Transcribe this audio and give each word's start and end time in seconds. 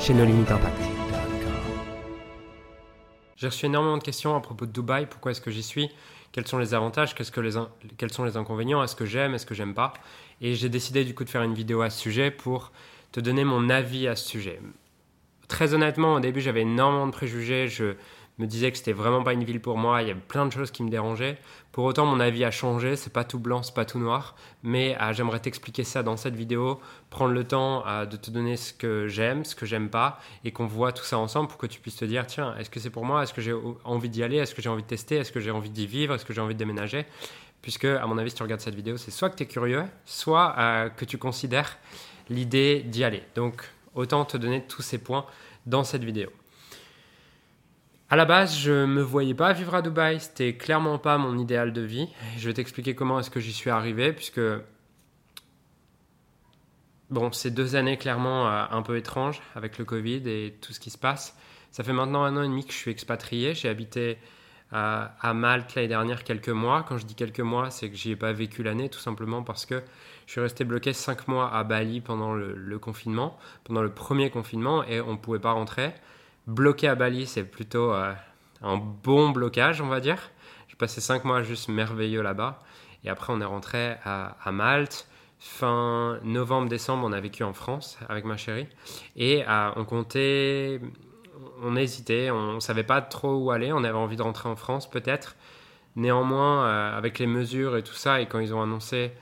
chez 0.00 0.14
nos 0.14 0.24
limites 0.24 0.50
impact. 0.50 0.80
J'ai 3.36 3.46
reçu 3.46 3.66
énormément 3.66 3.98
de 3.98 4.02
questions 4.02 4.34
à 4.34 4.40
propos 4.40 4.64
de 4.64 4.72
Dubaï, 4.72 5.06
pourquoi 5.06 5.32
est-ce 5.32 5.42
que 5.42 5.50
j'y 5.50 5.62
suis, 5.62 5.90
quels 6.32 6.46
sont 6.46 6.56
les 6.56 6.72
avantages, 6.72 7.14
que 7.14 7.40
les 7.40 7.50
quels 7.98 8.12
sont 8.12 8.24
les 8.24 8.38
inconvénients, 8.38 8.82
est-ce 8.82 8.96
que 8.96 9.04
j'aime, 9.04 9.34
est-ce 9.34 9.44
que 9.44 9.54
j'aime 9.54 9.74
pas? 9.74 9.92
Et 10.40 10.54
j'ai 10.54 10.70
décidé 10.70 11.04
du 11.04 11.14
coup 11.14 11.24
de 11.24 11.28
faire 11.28 11.42
une 11.42 11.52
vidéo 11.52 11.82
à 11.82 11.90
ce 11.90 12.00
sujet 12.00 12.30
pour 12.30 12.72
te 13.12 13.20
donner 13.20 13.44
mon 13.44 13.68
avis 13.68 14.08
à 14.08 14.16
ce 14.16 14.26
sujet. 14.26 14.60
Très 15.48 15.74
honnêtement, 15.74 16.14
au 16.14 16.20
début 16.20 16.40
j'avais 16.40 16.62
énormément 16.62 17.06
de 17.06 17.12
préjugés, 17.12 17.68
je 17.68 17.94
me 18.40 18.46
disais 18.46 18.70
que 18.70 18.78
c'était 18.78 18.92
vraiment 18.92 19.22
pas 19.22 19.32
une 19.32 19.44
ville 19.44 19.60
pour 19.60 19.76
moi, 19.76 20.02
il 20.02 20.08
y 20.08 20.10
avait 20.10 20.20
plein 20.20 20.46
de 20.46 20.52
choses 20.52 20.70
qui 20.70 20.82
me 20.82 20.90
dérangeaient. 20.90 21.38
Pour 21.72 21.84
autant, 21.84 22.06
mon 22.06 22.18
avis 22.18 22.44
a 22.44 22.50
changé, 22.50 22.96
c'est 22.96 23.12
pas 23.12 23.22
tout 23.22 23.38
blanc, 23.38 23.62
c'est 23.62 23.74
pas 23.74 23.84
tout 23.84 23.98
noir, 23.98 24.34
mais 24.62 24.96
euh, 25.00 25.12
j'aimerais 25.12 25.40
t'expliquer 25.40 25.84
ça 25.84 26.02
dans 26.02 26.16
cette 26.16 26.34
vidéo, 26.34 26.80
prendre 27.10 27.32
le 27.32 27.44
temps 27.44 27.86
euh, 27.86 28.06
de 28.06 28.16
te 28.16 28.30
donner 28.30 28.56
ce 28.56 28.72
que 28.72 29.06
j'aime, 29.06 29.44
ce 29.44 29.54
que 29.54 29.66
j'aime 29.66 29.90
pas, 29.90 30.18
et 30.44 30.52
qu'on 30.52 30.66
voit 30.66 30.92
tout 30.92 31.04
ça 31.04 31.18
ensemble 31.18 31.48
pour 31.48 31.58
que 31.58 31.66
tu 31.66 31.80
puisses 31.80 31.96
te 31.96 32.04
dire 32.04 32.26
tiens, 32.26 32.56
est-ce 32.58 32.70
que 32.70 32.80
c'est 32.80 32.90
pour 32.90 33.04
moi, 33.04 33.22
est-ce 33.22 33.34
que 33.34 33.40
j'ai 33.42 33.54
envie 33.84 34.08
d'y 34.08 34.22
aller, 34.22 34.38
est-ce 34.38 34.54
que 34.54 34.62
j'ai 34.62 34.70
envie 34.70 34.82
de 34.82 34.88
tester, 34.88 35.16
est-ce 35.16 35.32
que 35.32 35.40
j'ai 35.40 35.50
envie 35.50 35.70
d'y 35.70 35.86
vivre, 35.86 36.14
est-ce 36.14 36.24
que 36.24 36.32
j'ai 36.32 36.40
envie 36.40 36.54
de 36.54 36.58
déménager? 36.58 37.06
Puisque, 37.62 37.84
à 37.84 38.06
mon 38.06 38.16
avis, 38.16 38.30
si 38.30 38.36
tu 38.36 38.42
regardes 38.42 38.62
cette 38.62 38.74
vidéo, 38.74 38.96
c'est 38.96 39.10
soit 39.10 39.28
que 39.28 39.36
tu 39.36 39.42
es 39.42 39.46
curieux, 39.46 39.84
soit 40.06 40.54
euh, 40.58 40.88
que 40.88 41.04
tu 41.04 41.18
considères 41.18 41.76
l'idée 42.30 42.80
d'y 42.80 43.04
aller. 43.04 43.22
Donc, 43.34 43.62
autant 43.94 44.24
te 44.24 44.36
donner 44.36 44.64
tous 44.66 44.82
ces 44.82 44.98
points 44.98 45.26
dans 45.66 45.84
cette 45.84 46.04
vidéo. 46.04 46.30
À 48.12 48.16
la 48.16 48.24
base, 48.24 48.58
je 48.58 48.86
me 48.86 49.02
voyais 49.02 49.34
pas 49.34 49.52
vivre 49.52 49.72
à 49.72 49.82
Dubaï, 49.82 50.18
c'était 50.18 50.56
clairement 50.56 50.98
pas 50.98 51.16
mon 51.16 51.38
idéal 51.38 51.72
de 51.72 51.80
vie. 51.80 52.08
Je 52.38 52.48
vais 52.48 52.54
t'expliquer 52.54 52.96
comment 52.96 53.20
est-ce 53.20 53.30
que 53.30 53.38
j'y 53.38 53.52
suis 53.52 53.70
arrivé, 53.70 54.12
puisque 54.12 54.40
bon, 57.08 57.30
ces 57.30 57.52
deux 57.52 57.76
années 57.76 57.96
clairement 57.98 58.48
euh, 58.48 58.64
un 58.68 58.82
peu 58.82 58.96
étranges 58.96 59.40
avec 59.54 59.78
le 59.78 59.84
Covid 59.84 60.28
et 60.28 60.58
tout 60.60 60.72
ce 60.72 60.80
qui 60.80 60.90
se 60.90 60.98
passe. 60.98 61.38
Ça 61.70 61.84
fait 61.84 61.92
maintenant 61.92 62.24
un 62.24 62.36
an 62.36 62.42
et 62.42 62.48
demi 62.48 62.66
que 62.66 62.72
je 62.72 62.78
suis 62.78 62.90
expatrié. 62.90 63.54
J'ai 63.54 63.68
habité 63.68 64.18
à, 64.72 65.04
euh, 65.04 65.08
à 65.20 65.32
Malte 65.32 65.76
l'année 65.76 65.86
dernière 65.86 66.24
quelques 66.24 66.48
mois. 66.48 66.82
Quand 66.82 66.98
je 66.98 67.06
dis 67.06 67.14
quelques 67.14 67.38
mois, 67.38 67.70
c'est 67.70 67.90
que 67.90 67.96
j'y 67.96 68.10
ai 68.10 68.16
pas 68.16 68.32
vécu 68.32 68.64
l'année, 68.64 68.88
tout 68.88 68.98
simplement 68.98 69.44
parce 69.44 69.66
que 69.66 69.84
je 70.26 70.32
suis 70.32 70.40
resté 70.40 70.64
bloqué 70.64 70.94
cinq 70.94 71.28
mois 71.28 71.54
à 71.54 71.62
Bali 71.62 72.00
pendant 72.00 72.34
le, 72.34 72.56
le 72.56 72.78
confinement, 72.80 73.38
pendant 73.62 73.82
le 73.82 73.94
premier 73.94 74.30
confinement, 74.30 74.82
et 74.82 75.00
on 75.00 75.12
ne 75.12 75.16
pouvait 75.16 75.38
pas 75.38 75.52
rentrer 75.52 75.92
bloqué 76.50 76.88
à 76.88 76.94
Bali, 76.94 77.26
c'est 77.26 77.44
plutôt 77.44 77.92
euh, 77.92 78.12
un 78.62 78.76
bon 78.76 79.30
blocage, 79.30 79.80
on 79.80 79.86
va 79.86 80.00
dire. 80.00 80.18
J'ai 80.68 80.76
passé 80.76 81.00
cinq 81.00 81.24
mois 81.24 81.42
juste 81.42 81.68
merveilleux 81.68 82.22
là-bas. 82.22 82.62
Et 83.04 83.08
après, 83.08 83.32
on 83.32 83.40
est 83.40 83.46
rentré 83.46 83.96
à, 84.04 84.50
Malte. 84.52 85.06
Fin 85.38 86.18
novembre-décembre, 86.22 87.06
on 87.06 87.12
a 87.12 87.20
vécu 87.20 87.44
en 87.44 87.54
France 87.54 87.98
avec 88.10 88.26
ma 88.26 88.36
chérie. 88.36 88.66
Et 89.16 89.42
euh, 89.48 89.70
on 89.76 89.86
comptait, 89.86 90.82
on 91.62 91.76
hésitait, 91.76 92.30
on 92.30 92.54
ne 92.54 92.60
savait 92.60 92.84
pas 92.84 93.00
trop 93.00 93.36
où 93.36 93.50
aller. 93.50 93.72
On 93.72 93.82
avait 93.82 93.96
envie 93.96 94.16
de 94.16 94.22
rentrer 94.22 94.50
en 94.50 94.56
France 94.56 94.90
peut-être. 94.90 95.36
Néanmoins, 95.96 96.66
euh, 96.66 96.98
avec 96.98 97.18
les 97.18 97.26
mesures 97.26 97.78
et 97.78 97.82
tout 97.82 97.94
ça, 97.94 98.20
et 98.20 98.26
quand 98.26 98.38
ils 98.38 98.52
ont 98.52 98.62
annoncé 98.62 99.12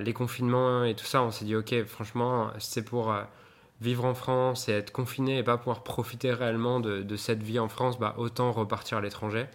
les 0.00 0.14
confinements 0.14 0.84
et 0.84 0.94
tout 0.94 1.04
ça, 1.04 1.22
on 1.22 1.30
s'est 1.30 1.44
dit, 1.44 1.54
ok, 1.54 1.84
franchement, 1.84 2.50
c'est 2.58 2.82
pour 2.82 3.14
vivre 3.80 4.04
en 4.04 4.14
France 4.14 4.68
et 4.68 4.72
être 4.72 4.92
confiné 4.92 5.38
et 5.38 5.42
pas 5.42 5.56
pouvoir 5.56 5.82
profiter 5.82 6.32
réellement 6.32 6.80
de, 6.80 7.16
cette 7.16 7.42
vie 7.42 7.58
en 7.58 7.68
France, 7.68 7.98
bah, 7.98 8.14
autant 8.18 8.52
repartir 8.52 8.98
à 8.98 9.00
l'étranger. 9.00 9.46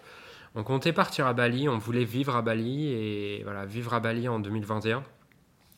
On 0.56 0.64
comptait 0.64 0.94
partir 0.94 1.26
à 1.26 1.34
Bali, 1.34 1.68
on 1.68 1.78
voulait 1.78 2.06
vivre 2.06 2.36
à 2.36 2.42
Bali 2.42 2.88
et 2.90 3.42
voilà, 3.44 3.66
vivre 3.66 3.94
à 3.94 4.00
Bali 4.00 4.28
en 4.28 4.40
2021. 4.40 5.04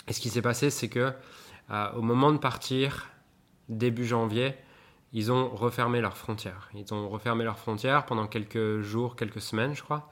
Et 0.08 0.14
ce 0.14 0.20
qui 0.20 0.30
s'est 0.30 0.42
passé, 0.42 0.70
c'est 0.70 0.90
que 0.90 1.14
euh, 1.72 1.92
au 1.94 2.02
moment 2.02 2.32
de 2.32 2.38
partir, 2.38 3.10
début 3.70 4.06
janvier, 4.06 4.54
ils 5.14 5.32
ont 5.32 5.50
refermé 5.50 6.02
leurs 6.02 6.18
frontières. 6.18 6.70
Ils 6.76 6.94
ont 6.94 7.08
refermé 7.08 7.46
leurs 7.46 7.58
frontières 7.58 8.06
pendant 8.06 8.28
quelques 8.28 8.82
jours, 8.82 9.16
quelques 9.16 9.42
semaines, 9.42 9.74
je 9.74 9.82
crois. 9.82 10.10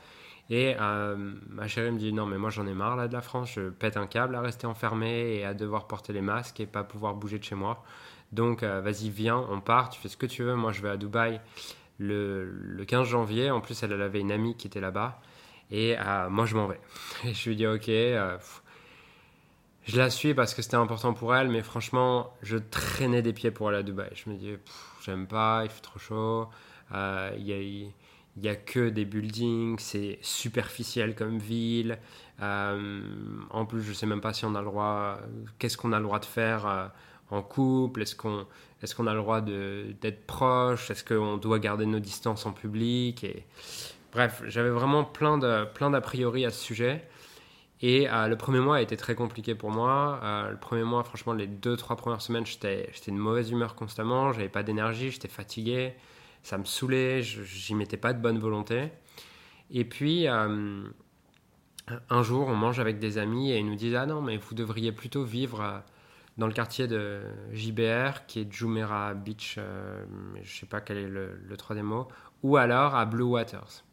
Et 0.50 0.76
euh, 0.80 1.34
ma 1.50 1.68
chérie 1.68 1.92
me 1.92 1.98
dit 1.98 2.12
non 2.12 2.26
mais 2.26 2.38
moi 2.38 2.50
j'en 2.50 2.68
ai 2.68 2.74
marre 2.74 2.98
là 2.98 3.08
de 3.08 3.14
la 3.14 3.22
France, 3.22 3.54
je 3.56 3.70
pète 3.70 3.96
un 3.96 4.08
câble 4.08 4.36
à 4.36 4.42
rester 4.42 4.68
enfermé 4.68 5.36
et 5.36 5.46
à 5.46 5.54
devoir 5.54 5.88
porter 5.88 6.12
les 6.12 6.22
masques 6.22 6.60
et 6.60 6.66
pas 6.66 6.84
pouvoir 6.84 7.16
bouger 7.16 7.40
de 7.40 7.44
chez 7.44 7.56
moi. 7.56 7.84
Donc, 8.34 8.64
euh, 8.64 8.82
vas-y, 8.82 9.10
viens, 9.10 9.38
on 9.52 9.62
part, 9.62 9.90
tu 9.90 10.00
fais 10.02 10.10
ce 10.10 10.18
que 10.18 10.26
tu 10.26 10.44
veux. 10.44 10.56
Moi, 10.56 10.72
je 10.72 10.82
vais 10.82 10.90
à 10.90 10.98
Dubaï 10.98 11.40
le, 12.00 12.84
15 12.88 13.08
janvier. 13.08 13.52
En 13.52 13.62
plus, 13.62 13.82
elle, 13.84 13.94
avait 14.02 14.20
une 14.20 14.32
amie 14.32 14.58
qui 14.58 14.66
était 14.66 14.82
là-bas. 14.82 15.22
Et 15.70 15.96
euh, 16.00 16.30
moi, 16.30 16.48
je 16.48 16.56
m'en 16.56 16.68
vais. 16.68 16.80
Et 17.26 17.34
je 17.34 17.50
lui 17.50 17.56
dis, 17.56 17.68
ok. 17.68 17.90
Euh, 17.90 18.38
je 19.86 19.98
la 19.98 20.10
suis 20.10 20.34
parce 20.34 20.56
que 20.56 20.64
c'était 20.64 20.78
important 20.78 21.14
pour 21.14 21.36
elle, 21.36 21.50
mais 21.50 21.62
franchement, 21.62 22.34
je 22.42 22.58
traînais 22.58 23.22
des 23.22 23.34
pieds 23.34 23.52
pour 23.52 23.70
aller 23.70 23.78
à 23.78 23.84
Dubaï. 23.84 24.10
Je 24.16 24.30
me 24.30 24.36
dis, 24.36 24.56
j'aime 25.06 25.28
pas, 25.28 25.62
il 25.64 25.70
fait 25.70 25.82
trop 25.82 26.00
chaud. 26.00 26.48
Il 26.92 27.44
y 27.44 27.54
a, 27.54 27.92
il 28.38 28.48
a 28.48 28.56
que 28.56 28.90
des 28.90 29.06
buildings, 29.06 29.78
c'est 29.80 30.20
superficiel 30.22 31.16
comme 31.16 31.38
ville. 31.38 32.00
en 32.40 33.66
plus, 33.68 33.82
je 33.82 33.92
sais 33.92 34.06
même 34.06 34.22
pas 34.22 34.32
si 34.32 34.46
on 34.46 34.56
a 34.56 34.62
le 34.62 34.68
droit, 34.68 35.20
qu'est-ce 35.60 35.78
qu'on 35.78 35.92
a 35.92 36.00
le 36.00 36.06
droit 36.06 36.20
de 36.20 36.26
faire 36.26 36.92
en 37.34 37.42
couple 37.42 38.02
Est-ce 38.02 38.16
qu'on 38.16 38.46
est 38.82 38.94
qu'on 38.94 39.08
a 39.08 39.14
le 39.14 39.20
droit 39.20 39.42
d'être 39.42 40.26
proche 40.26 40.92
Est-ce 40.92 41.04
qu'on 41.04 41.38
doit 41.38 41.60
garder 41.60 41.86
nos 41.86 42.00
distances 42.00 42.46
en 42.46 42.52
public 42.52 43.24
et... 43.24 43.46
Bref, 44.14 44.44
j'avais 44.46 44.70
vraiment 44.70 45.04
plein 45.04 45.40
d'a 45.40 45.66
plein 45.66 46.00
priori 46.00 46.46
à 46.46 46.52
ce 46.52 46.64
sujet. 46.64 47.04
Et 47.82 48.10
euh, 48.10 48.28
le 48.28 48.38
premier 48.38 48.60
mois 48.60 48.78
a 48.78 48.82
été 48.82 48.96
très 48.96 49.16
compliqué 49.16 49.56
pour 49.56 49.72
moi. 49.72 50.22
Euh, 50.24 50.52
le 50.52 50.58
premier 50.58 50.84
mois, 50.84 51.04
franchement, 51.04 51.34
les 51.34 51.48
deux, 51.48 51.76
trois 51.76 51.98
premières 51.98 52.22
semaines, 52.22 52.46
j'étais 52.46 52.88
de 53.08 53.12
mauvaise 53.12 53.52
humeur 53.52 53.76
constamment. 53.76 54.32
J'avais 54.32 54.50
pas 54.50 54.64
d'énergie, 54.64 55.12
j'étais 55.12 55.28
fatigué. 55.28 55.94
Ça 56.44 56.58
me 56.58 56.64
saoulait, 56.64 57.22
j'y 57.24 57.76
mettais 57.76 57.98
pas 57.98 58.14
de 58.14 58.20
bonne 58.20 58.38
volonté. 58.38 58.90
Et 59.72 59.84
puis, 59.84 60.28
euh, 60.28 60.84
un 62.10 62.24
jour, 62.24 62.48
on 62.48 62.56
mange 62.56 62.80
avec 62.80 63.00
des 63.00 63.18
amis 63.18 63.52
et 63.52 63.58
ils 63.58 63.66
nous 63.66 63.76
disent 63.76 63.96
Ah 63.96 64.06
non, 64.06 64.22
mais 64.22 64.38
vous 64.38 64.54
devriez 64.56 64.92
plutôt 64.92 65.24
vivre 65.24 65.84
dans 66.38 66.48
le 66.48 66.54
quartier 66.54 66.88
de 66.88 67.22
JBR, 67.52 68.26
qui 68.28 68.42
est 68.42 68.52
Jumeirah 68.52 69.14
Beach, 69.14 69.56
euh, 69.58 70.04
je 70.42 70.60
sais 70.60 70.66
pas 70.66 70.82
quel 70.82 70.98
est 70.98 71.08
le, 71.08 71.56
troisième 71.58 71.86
mot, 71.88 72.08
ou 72.42 72.58
alors 72.58 72.96
à 72.96 73.06
Blue 73.06 73.24
Waters. 73.24 73.84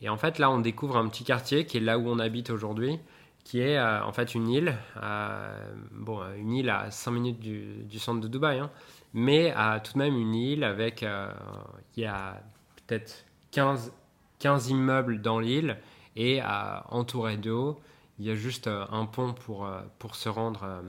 Et 0.00 0.08
en 0.08 0.16
fait, 0.16 0.38
là, 0.38 0.50
on 0.50 0.60
découvre 0.60 0.96
un 0.96 1.08
petit 1.08 1.24
quartier 1.24 1.66
qui 1.66 1.76
est 1.76 1.80
là 1.80 1.98
où 1.98 2.08
on 2.08 2.18
habite 2.18 2.50
aujourd'hui, 2.50 2.98
qui 3.44 3.60
est 3.60 3.78
euh, 3.78 4.04
en 4.04 4.12
fait 4.12 4.34
une 4.34 4.48
île, 4.48 4.74
euh, 5.02 5.72
bon, 5.92 6.20
une 6.36 6.52
île 6.52 6.70
à 6.70 6.90
5 6.90 7.10
minutes 7.12 7.40
du, 7.40 7.98
centre 7.98 8.20
de 8.20 8.28
Dubaï, 8.28 8.58
hein, 8.58 8.70
mais 9.14 9.52
à 9.52 9.80
tout 9.80 9.94
de 9.94 9.98
même 9.98 10.16
une 10.16 10.34
île 10.34 10.64
avec, 10.64 11.02
il 11.02 12.02
y 12.02 12.06
a 12.06 12.42
peut-être 12.86 13.24
15, 13.52 13.92
15 14.40 14.68
immeubles 14.68 15.22
dans 15.22 15.38
l'île 15.38 15.78
et 16.16 16.42
entouré 16.90 17.36
d'eau. 17.36 17.80
Il 18.18 18.26
y 18.26 18.30
a 18.30 18.34
juste 18.34 18.68
un 18.68 19.06
pont 19.06 19.32
pour, 19.32 19.66
pour 19.98 20.14
se 20.14 20.28
rendre 20.28 20.82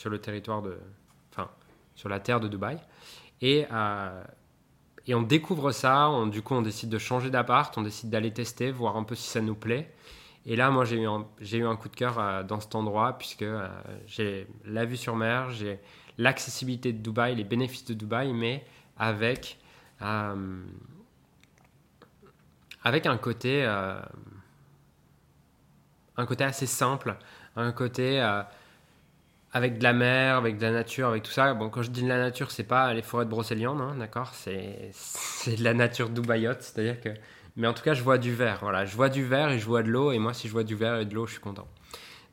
sur 0.00 0.08
le 0.08 0.18
territoire 0.18 0.62
de, 0.62 0.78
enfin, 1.30 1.50
sur 1.94 2.08
la 2.08 2.20
terre 2.20 2.40
de 2.40 2.48
Dubaï. 2.48 2.78
Et, 3.42 3.66
euh, 3.70 4.24
et 5.06 5.14
on 5.14 5.20
découvre 5.20 5.72
ça, 5.72 6.08
on, 6.08 6.26
du 6.26 6.40
coup 6.40 6.54
on 6.54 6.62
décide 6.62 6.88
de 6.88 6.96
changer 6.96 7.28
d'appart, 7.28 7.76
on 7.76 7.82
décide 7.82 8.08
d'aller 8.08 8.32
tester, 8.32 8.70
voir 8.70 8.96
un 8.96 9.04
peu 9.04 9.14
si 9.14 9.28
ça 9.28 9.42
nous 9.42 9.54
plaît. 9.54 9.92
Et 10.46 10.56
là, 10.56 10.70
moi, 10.70 10.86
j'ai 10.86 10.96
eu, 10.96 11.06
un, 11.06 11.26
eu 11.52 11.66
un 11.66 11.76
coup 11.76 11.90
de 11.90 11.96
cœur 11.96 12.18
euh, 12.18 12.42
dans 12.42 12.60
cet 12.60 12.74
endroit, 12.74 13.18
puisque 13.18 13.42
euh, 13.42 13.68
j'ai 14.06 14.46
la 14.64 14.86
vue 14.86 14.96
sur 14.96 15.16
mer, 15.16 15.50
j'ai 15.50 15.78
l'accessibilité 16.16 16.94
de 16.94 17.02
Dubaï, 17.02 17.34
les 17.34 17.44
bénéfices 17.44 17.84
de 17.84 17.92
Dubaï, 17.92 18.32
mais 18.32 18.64
avec, 18.96 19.58
avec 22.82 23.04
un 23.06 23.18
côté, 23.18 23.64
un 23.64 24.02
côté 26.26 26.44
assez 26.44 26.66
simple, 26.66 27.16
un 27.56 27.72
côté 27.72 28.18
avec 29.52 29.78
de 29.78 29.82
la 29.82 29.92
mer, 29.92 30.36
avec 30.36 30.58
de 30.58 30.62
la 30.62 30.72
nature, 30.72 31.08
avec 31.08 31.22
tout 31.22 31.32
ça. 31.32 31.54
Bon, 31.54 31.70
quand 31.70 31.82
je 31.82 31.90
dis 31.90 32.02
de 32.02 32.08
la 32.08 32.18
nature, 32.18 32.50
c'est 32.50 32.64
pas 32.64 32.94
les 32.94 33.02
forêts 33.02 33.24
de 33.24 33.30
Brocéliande, 33.30 33.80
hein, 33.80 33.96
d'accord 33.98 34.32
C'est 34.34 34.92
de 35.46 35.64
la 35.64 35.74
nature 35.74 36.10
dubaïote, 36.10 36.62
c'est-à-dire 36.62 37.00
que. 37.00 37.10
Mais 37.56 37.66
en 37.66 37.74
tout 37.74 37.82
cas, 37.82 37.94
je 37.94 38.02
vois 38.02 38.18
du 38.18 38.32
vert. 38.32 38.58
Voilà, 38.62 38.84
je 38.84 38.94
vois 38.94 39.08
du 39.08 39.24
vert 39.24 39.50
et 39.50 39.58
je 39.58 39.66
vois 39.66 39.82
de 39.82 39.90
l'eau. 39.90 40.12
Et 40.12 40.18
moi, 40.18 40.32
si 40.32 40.46
je 40.46 40.52
vois 40.52 40.64
du 40.64 40.76
vert 40.76 40.96
et 41.00 41.04
de 41.04 41.14
l'eau, 41.14 41.26
je 41.26 41.32
suis 41.32 41.40
content. 41.40 41.66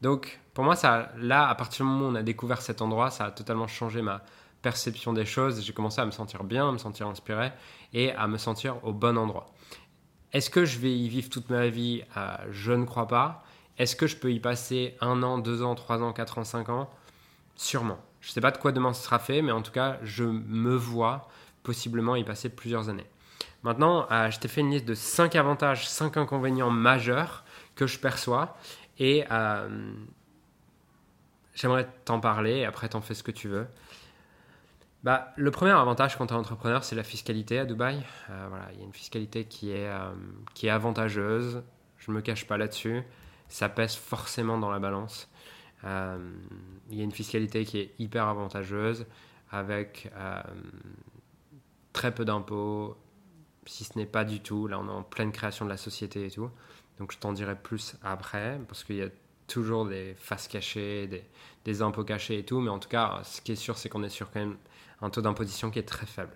Donc, 0.01 0.39
pour 0.53 0.63
moi, 0.63 0.75
ça, 0.75 1.11
là, 1.17 1.49
à 1.49 1.55
partir 1.55 1.85
du 1.85 1.91
moment 1.91 2.05
où 2.05 2.11
on 2.11 2.15
a 2.15 2.23
découvert 2.23 2.61
cet 2.61 2.81
endroit, 2.81 3.09
ça 3.09 3.25
a 3.25 3.31
totalement 3.31 3.67
changé 3.67 4.03
ma, 4.03 4.23
perception 4.61 5.13
des 5.13 5.25
choses. 5.25 5.63
J'ai 5.63 5.73
commencé 5.73 6.01
à 6.01 6.05
me 6.05 6.11
sentir 6.11 6.43
bien, 6.43 6.67
à 6.67 6.71
me 6.71 6.77
sentir 6.77 7.07
inspiré 7.07 7.51
et 7.93 8.11
à 8.11 8.27
me 8.27 8.37
sentir 8.37 8.83
au 8.83 8.93
bon 8.93 9.17
endroit. 9.17 9.47
Est-ce 10.33 10.49
que 10.49 10.65
je 10.65 10.79
vais 10.79 10.93
y 10.93 11.07
vivre 11.07 11.29
toute 11.29 11.49
ma 11.49 11.67
vie? 11.67 12.03
Euh, 12.17 12.35
Je 12.51 12.73
ne 12.73 12.85
crois 12.85 13.07
pas. 13.07 13.43
Est-ce 13.77 13.95
que 13.95 14.07
je 14.07 14.17
peux 14.17 14.31
y 14.31 14.39
passer 14.39 14.95
un 14.99 15.23
an, 15.23 15.37
deux 15.37 15.61
ans, 15.61 15.75
trois 15.75 16.01
ans, 16.01 16.11
quatre 16.11 16.37
ans, 16.37 16.43
cinq 16.43 16.69
ans? 16.69 16.89
Sûrement. 17.57 17.97
Je 18.21 18.29
ne 18.29 18.33
sais 18.33 18.41
pas 18.41 18.51
de 18.51 18.57
quoi 18.57 18.71
demain 18.71 18.93
ce 18.93 19.03
sera 19.03 19.19
fait, 19.19 19.41
mais 19.41 19.51
en 19.51 19.61
tout 19.61 19.71
cas, 19.71 19.97
je 20.03 20.23
me 20.23 20.75
vois 20.75 21.27
possiblement 21.63 22.15
y 22.15 22.23
passer 22.23 22.49
plusieurs 22.49 22.87
années. 22.87 23.07
Maintenant, 23.63 24.07
euh, 24.11 24.29
je 24.31 24.39
t'ai 24.39 24.47
fait 24.47 24.61
une 24.61 24.71
liste 24.71 24.85
de 24.85 24.93
cinq 24.93 25.35
avantages, 25.35 25.89
cinq 25.89 26.17
inconvénients 26.17 26.69
majeurs 26.69 27.43
que 27.75 27.87
je 27.87 27.99
perçois. 27.99 28.55
Et 28.99 29.25
euh, 29.31 29.91
j'aimerais 31.53 31.89
t'en 32.05 32.19
parler, 32.19 32.57
et 32.57 32.65
après 32.65 32.89
t'en 32.89 33.01
fais 33.01 33.13
ce 33.13 33.23
que 33.23 33.31
tu 33.31 33.47
veux. 33.47 33.67
Bah, 35.03 35.33
le 35.35 35.51
premier 35.51 35.71
avantage 35.71 36.17
quand 36.17 36.27
tu 36.27 36.33
es 36.33 36.37
entrepreneur, 36.37 36.83
c'est 36.83 36.95
la 36.95 37.03
fiscalité 37.03 37.59
à 37.59 37.65
Dubaï. 37.65 38.03
Euh, 38.29 38.45
voilà, 38.49 38.65
il 38.73 38.79
y 38.79 38.81
a 38.81 38.85
une 38.85 38.93
fiscalité 38.93 39.45
qui 39.45 39.71
est, 39.71 39.89
qui 40.53 40.67
est 40.67 40.71
avantageuse. 40.71 41.63
Je 41.97 42.11
ne 42.11 42.15
me 42.15 42.21
cache 42.21 42.45
pas 42.45 42.57
là-dessus. 42.57 43.03
Ça 43.47 43.69
pèse 43.69 43.95
forcément 43.95 44.57
dans 44.57 44.69
la 44.69 44.79
balance. 44.79 45.29
Euh, 45.83 46.17
il 46.89 46.97
y 46.97 47.01
a 47.01 47.03
une 47.03 47.11
fiscalité 47.11 47.65
qui 47.65 47.79
est 47.79 47.93
hyper 47.99 48.25
avantageuse 48.25 49.05
avec 49.51 50.11
très 51.93 52.13
peu 52.13 52.25
d'impôts, 52.25 52.97
si 53.65 53.83
ce 53.83 53.97
n'est 53.97 54.05
pas 54.05 54.25
du 54.25 54.39
tout. 54.41 54.67
Là, 54.67 54.79
on 54.79 54.87
est 54.87 54.91
en 54.91 55.03
pleine 55.03 55.31
création 55.31 55.65
de 55.65 55.69
la 55.69 55.77
société 55.77 56.25
et 56.25 56.31
tout. 56.31 56.49
Donc, 56.99 57.11
je 57.11 57.17
t'en 57.17 57.31
dirai 57.31 57.55
plus 57.55 57.95
après 58.03 58.59
parce 58.67 58.83
qu'il 58.83 58.97
y 58.97 59.03
a 59.03 59.09
toujours 59.47 59.85
des 59.85 60.13
faces 60.15 60.47
cachées, 60.47 61.09
des, 61.65 61.81
impôts 61.81 62.03
cachés 62.03 62.39
et 62.39 62.43
tout. 62.43 62.59
Mais 62.59 62.69
en 62.69 62.79
tout 62.79 62.89
cas, 62.89 63.21
ce 63.23 63.41
qui 63.41 63.53
est 63.53 63.55
sûr, 63.55 63.77
c'est 63.77 63.89
qu'on 63.89 64.03
est 64.03 64.09
sur 64.09 64.31
quand 64.31 64.39
même 64.39 64.57
un 65.01 65.09
taux 65.09 65.21
d'imposition 65.21 65.71
qui 65.71 65.79
est 65.79 65.87
très 65.87 66.05
faible. 66.05 66.35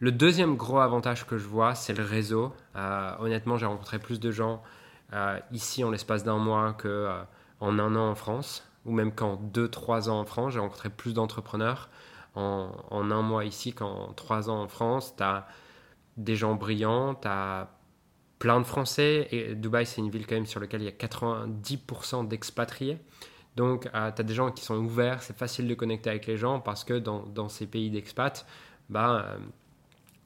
Le 0.00 0.12
deuxième 0.12 0.56
gros 0.56 0.78
avantage 0.78 1.26
que 1.26 1.38
je 1.38 1.46
vois, 1.46 1.74
c'est 1.74 1.94
le 1.94 2.04
réseau. 2.04 2.52
Euh, 2.76 3.12
honnêtement, 3.18 3.56
j'ai 3.56 3.66
rencontré 3.66 3.98
plus 3.98 4.20
de 4.20 4.30
gens 4.30 4.62
euh, 5.12 5.40
ici 5.50 5.82
en 5.82 5.90
l'espace 5.90 6.22
d'un 6.22 6.36
mois 6.36 6.76
euh, 6.84 7.22
en 7.60 7.78
un 7.78 7.96
an 7.96 8.10
en 8.10 8.14
France, 8.14 8.64
ou 8.84 8.92
même 8.92 9.12
qu'en 9.12 9.36
deux, 9.36 9.68
trois 9.68 10.08
ans 10.08 10.20
en 10.20 10.24
France. 10.24 10.54
J'ai 10.54 10.60
rencontré 10.60 10.90
plus 10.90 11.14
d'entrepreneurs 11.14 11.88
en, 12.34 12.70
un 12.90 13.22
mois 13.22 13.44
ici 13.44 13.72
qu'en 13.72 14.12
trois 14.14 14.50
ans 14.50 14.62
en 14.62 14.68
France. 14.68 15.14
Tu 15.16 15.22
as 15.22 15.46
des 16.16 16.36
gens 16.36 16.54
brillants, 16.54 17.14
tu 17.14 17.28
as 17.28 17.70
plein 18.38 18.60
de 18.60 18.64
Français. 18.64 19.28
Et 19.30 19.54
Dubaï, 19.54 19.86
c'est 19.86 20.00
une 20.00 20.10
ville 20.10 20.26
quand 20.26 20.36
même 20.36 20.46
sur 20.46 20.60
laquelle 20.60 20.82
il 20.82 20.86
y 20.86 20.88
a 20.88 20.92
90% 20.92 22.28
d'expatriés. 22.28 22.98
Donc, 23.56 23.88
euh, 23.92 24.12
tu 24.12 24.20
as 24.20 24.24
des 24.24 24.34
gens 24.34 24.52
qui 24.52 24.64
sont 24.64 24.76
ouverts, 24.76 25.22
c'est 25.22 25.36
facile 25.36 25.66
de 25.66 25.74
connecter 25.74 26.10
avec 26.10 26.26
les 26.26 26.36
gens 26.36 26.60
parce 26.60 26.84
que 26.84 26.94
dans, 26.94 27.26
dans 27.26 27.48
ces 27.48 27.66
pays 27.66 27.90
d'expat, 27.90 28.46
bah, 28.88 29.24
euh, 29.24 29.38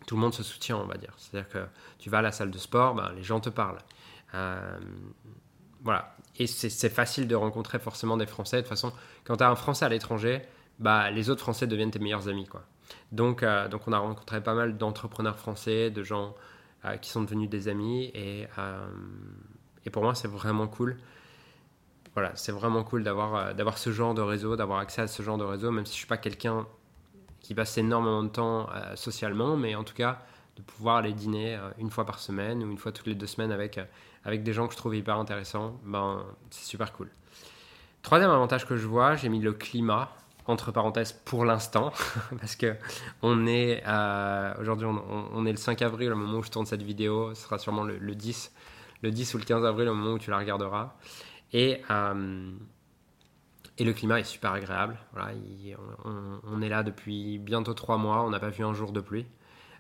tout 0.07 0.17
le 0.17 0.21
monde 0.21 0.35
se 0.35 0.43
soutient, 0.43 0.77
on 0.77 0.87
va 0.87 0.99
dire. 0.99 1.15
C'est-à-dire 1.17 1.49
que 1.49 1.67
tu 1.99 2.11
vas 2.11 2.19
à 2.19 2.23
la 2.23 2.33
salle 2.33 2.51
de 2.51 2.59
sport, 2.59 2.95
bah, 2.95 3.11
les 3.17 3.23
gens 3.23 3.41
te 3.41 3.49
parlent. 3.49 3.79
Euh, 4.35 4.79
voilà. 5.83 6.15
Et 6.39 6.47
c'est 6.47 6.89
facile 6.89 7.29
de 7.29 7.35
rencontrer 7.35 7.79
forcément 7.79 8.17
des 8.17 8.27
Français. 8.27 8.57
De 8.57 8.63
toute 8.63 8.71
façon, 8.71 8.93
quand 9.25 9.37
tu 9.37 9.45
as 9.45 9.51
un 9.51 9.57
Français 9.57 9.85
à 9.85 9.89
l'étranger, 9.89 10.43
bah, 10.79 11.11
les 11.11 11.29
autres 11.31 11.43
Français 11.43 11.67
deviennent 11.67 11.91
tes 11.91 11.99
meilleurs 11.99 12.29
amis. 12.29 12.47
Quoi. 12.47 12.63
Donc, 13.13 13.45
donc, 13.71 13.87
on 13.87 13.93
a 13.93 13.99
rencontré 13.99 14.43
pas 14.43 14.55
mal 14.55 14.79
d'entrepreneurs 14.79 15.39
français, 15.39 15.91
de 15.91 16.03
gens 16.03 16.35
qui 17.03 17.11
sont 17.11 17.23
devenus 17.23 17.51
des 17.51 17.69
amis. 17.69 18.11
Et, 18.15 18.47
et 19.85 19.91
pour 19.91 20.03
moi, 20.03 20.15
c'est 20.15 20.29
vraiment 20.29 20.67
cool 20.69 20.97
voilà, 22.15 22.33
c'est 22.35 22.53
vraiment 22.53 22.85
cool 22.85 23.05
d'avoir 23.05 23.35
euh, 23.35 23.53
d'avoir 23.55 23.79
ce 23.79 23.91
genre 23.91 24.15
de 24.15 24.21
réseau, 24.21 24.57
d'avoir 24.57 24.81
accès 24.81 25.03
à 25.03 25.07
ce 25.07 25.23
genre 25.23 25.39
de 25.39 25.45
réseau, 25.45 25.71
même 25.71 25.87
si 25.87 25.93
je 25.93 25.99
suis 25.99 26.07
pas 26.07 26.19
quelqu'un 26.19 26.67
qui 27.41 27.55
passe 27.55 27.79
énormément 27.79 28.23
de 28.23 28.29
temps 28.29 28.69
euh, 28.75 28.95
socialement, 28.97 29.57
mais 29.57 29.75
en 29.75 29.85
tout 29.85 29.95
cas 29.95 30.21
de 30.57 30.63
pouvoir 30.63 30.97
aller 30.97 31.13
dîner 31.13 31.57
euh, 31.57 31.71
une 31.79 31.91
fois 31.91 32.05
par 32.05 32.19
semaine 32.19 32.63
ou 32.63 32.71
une 32.71 32.79
fois 32.79 32.93
toutes 32.93 33.07
les 33.07 33.15
deux 33.15 33.27
semaines 33.27 33.53
avec, 33.53 33.81
avec 34.25 34.43
des 34.43 34.53
gens 34.53 34.67
que 34.67 34.73
je 34.73 34.79
trouve 34.79 34.95
hyper 34.95 35.19
intéressants, 35.19 35.81
ben, 35.85 36.25
c'est 36.51 36.65
super 36.65 36.93
cool. 36.93 37.11
Troisième 38.03 38.31
avantage 38.31 38.67
que 38.67 38.77
je 38.77 38.87
vois, 38.87 39.15
j'ai 39.17 39.29
mis 39.29 39.41
le 39.41 39.53
climat 39.53 40.11
entre 40.47 40.73
parenthèses 40.73 41.13
pour 41.13 41.45
l'instant 41.45 41.93
parce 42.41 42.57
que 42.57 42.75
on 43.23 43.47
est 43.47 43.81
aujourd'hui 44.59 44.89
on, 44.89 45.47
est 45.47 45.53
le 45.53 45.57
5 45.57 45.81
avril 45.83 46.13
au 46.13 46.17
moment 46.17 46.39
où 46.39 46.43
je 46.43 46.51
tourne 46.51 46.67
cette 46.67 46.83
vidéo, 46.83 47.33
ce 47.35 47.43
sera 47.43 47.61
sûrement 47.61 47.85
le, 47.85 47.97
le 47.99 48.17
10 48.17 48.53
le 49.03 49.11
10 49.11 49.35
ou 49.35 49.39
le 49.39 49.45
15 49.45 49.65
avril 49.65 49.89
au 49.89 49.95
moment 49.95 50.15
où 50.15 50.19
tu 50.19 50.31
la 50.31 50.39
regarderas. 50.39 50.95
Et, 51.53 51.83
euh, 51.91 52.53
et 53.79 53.85
le 53.85 53.93
climat 53.93 54.21
est 54.21 54.25
super 54.25 54.53
agréable. 54.53 54.99
Voilà, 55.13 55.33
on, 56.45 56.63
est 56.63 56.69
là 56.69 56.83
depuis 56.83 57.39
bientôt 57.39 57.75
trois 57.75 57.99
mois, 57.99 58.23
on 58.23 58.31
n'a 58.31 58.41
pas 58.41 58.49
vu 58.49 58.65
un 58.65 58.73
jour 58.73 58.93
de 58.93 59.01
pluie. 59.01 59.27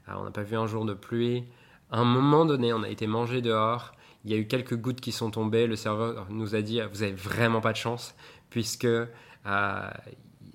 Euh, 0.09 0.13
on 0.17 0.25
n'a 0.25 0.31
pas 0.31 0.43
vu 0.43 0.57
un 0.57 0.67
jour 0.67 0.85
de 0.85 0.95
pluie. 0.95 1.45
À 1.91 1.99
un 1.99 2.05
moment 2.05 2.45
donné, 2.45 2.73
on 2.73 2.83
a 2.83 2.89
été 2.89 3.07
mangé 3.07 3.43
dehors. 3.43 3.93
Il 4.25 4.31
y 4.31 4.35
a 4.35 4.37
eu 4.37 4.47
quelques 4.47 4.77
gouttes 4.77 5.01
qui 5.01 5.13
sont 5.13 5.31
tombées. 5.31 5.67
Le 5.67 5.77
serveur 5.77 6.27
nous 6.31 6.55
a 6.55 6.63
dit 6.63 6.81
Vous 6.93 7.03
avez 7.03 7.13
vraiment 7.13 7.61
pas 7.61 7.73
de 7.73 7.77
chance, 7.77 8.15
puisque 8.51 8.85
euh, 8.85 9.91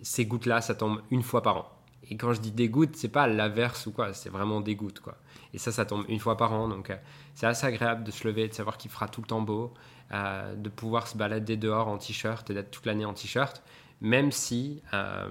ces 0.02 0.26
gouttes-là, 0.26 0.62
ça 0.62 0.76
tombe 0.76 1.02
une 1.12 1.24
fois 1.24 1.42
par 1.42 1.58
an. 1.58 1.72
Et 2.10 2.16
quand 2.16 2.32
je 2.34 2.40
dis 2.40 2.52
des 2.52 2.70
gouttes, 2.70 2.96
c'est 2.96 3.10
pas 3.10 3.28
l'averse 3.28 3.86
ou 3.86 3.92
quoi, 3.92 4.14
c'est 4.14 4.30
vraiment 4.30 4.62
des 4.62 4.78
gouttes 4.78 5.02
quoi. 5.02 5.18
Et 5.54 5.58
ça, 5.58 5.74
ça 5.74 5.84
tombe 5.84 6.06
une 6.08 6.20
fois 6.20 6.38
par 6.38 6.54
an, 6.54 6.70
donc 6.70 6.90
c'est 7.34 7.48
assez 7.48 7.68
agréable 7.68 8.06
de 8.06 8.12
se 8.12 8.26
lever, 8.26 8.48
de 8.48 8.54
savoir 8.54 8.78
qu'il 8.78 8.90
fera 8.90 9.10
tout 9.10 9.20
le 9.20 9.28
temps 9.28 9.42
beau. 9.42 9.74
Euh, 10.14 10.56
de 10.56 10.70
pouvoir 10.70 11.06
se 11.06 11.18
balader 11.18 11.58
dehors 11.58 11.90
en 11.90 11.98
t-shirt 11.98 12.50
et 12.50 12.54
d'être 12.54 12.72
toute 12.72 12.86
l'année 12.86 13.04
en 13.04 13.14
t-shirt, 13.14 13.62
même 14.00 14.32
si, 14.32 14.82
euh, 14.94 15.28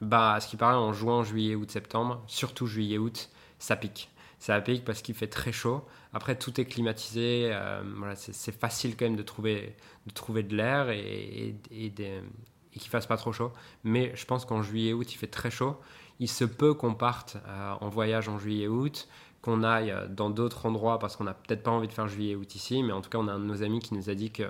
bah, 0.00 0.34
à 0.34 0.40
ce 0.40 0.48
qui 0.48 0.56
paraît, 0.56 0.74
en 0.74 0.92
juin, 0.92 1.24
juillet, 1.24 1.54
août, 1.54 1.70
septembre, 1.70 2.22
surtout 2.26 2.66
juillet, 2.66 2.98
août, 2.98 3.30
ça 3.58 3.76
pique. 3.76 4.10
Ça 4.38 4.60
pique 4.60 4.84
parce 4.84 5.02
qu'il 5.02 5.14
fait 5.14 5.28
très 5.28 5.52
chaud. 5.52 5.84
Après, 6.12 6.36
tout 6.36 6.60
est 6.60 6.66
climatisé. 6.66 7.50
Euh, 7.52 7.82
voilà, 7.96 8.14
c'est 8.16 8.52
facile 8.52 8.96
quand 8.96 9.06
même 9.06 9.16
de 9.16 9.22
trouver 9.22 9.74
de, 10.06 10.12
trouver 10.12 10.42
de 10.42 10.54
l'air 10.54 10.90
et, 10.90 11.56
et, 11.70 11.86
et, 11.86 12.78
qu'il 12.78 12.90
fasse 12.90 13.06
pas 13.06 13.16
trop 13.16 13.32
chaud. 13.32 13.52
Mais 13.82 14.14
je 14.14 14.26
pense 14.26 14.44
qu'en 14.44 14.62
juillet, 14.62 14.92
août, 14.92 15.12
il 15.12 15.16
fait 15.16 15.26
très 15.26 15.50
chaud. 15.50 15.76
Il 16.20 16.28
se 16.28 16.44
peut 16.44 16.74
qu'on 16.74 16.94
parte 16.94 17.38
en 17.80 17.88
voyage 17.88 18.28
en 18.28 18.38
juillet, 18.38 18.68
août 18.68 19.08
qu'on 19.46 19.62
aille 19.62 19.94
dans 20.10 20.28
d'autres 20.28 20.66
endroits 20.66 20.98
parce 20.98 21.14
qu'on 21.14 21.22
n'a 21.22 21.34
peut-être 21.34 21.62
pas 21.62 21.70
envie 21.70 21.86
de 21.86 21.92
faire 21.92 22.08
juillet-août 22.08 22.52
ici, 22.56 22.82
mais 22.82 22.92
en 22.92 23.00
tout 23.00 23.10
cas, 23.10 23.18
on 23.18 23.28
a 23.28 23.32
un 23.32 23.38
de 23.38 23.44
nos 23.44 23.62
amis 23.62 23.78
qui 23.78 23.94
nous 23.94 24.10
a 24.10 24.14
dit 24.14 24.32
que 24.32 24.42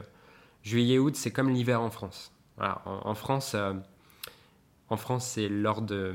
juillet-août, 0.62 1.14
c'est 1.16 1.30
comme 1.30 1.50
l'hiver 1.50 1.82
en 1.82 1.90
France. 1.90 2.32
Voilà, 2.56 2.80
en, 2.86 3.14
France, 3.14 3.52
euh, 3.54 3.74
en 4.88 4.96
France, 4.96 5.26
c'est 5.26 5.48
lors 5.48 5.82
de 5.82 6.14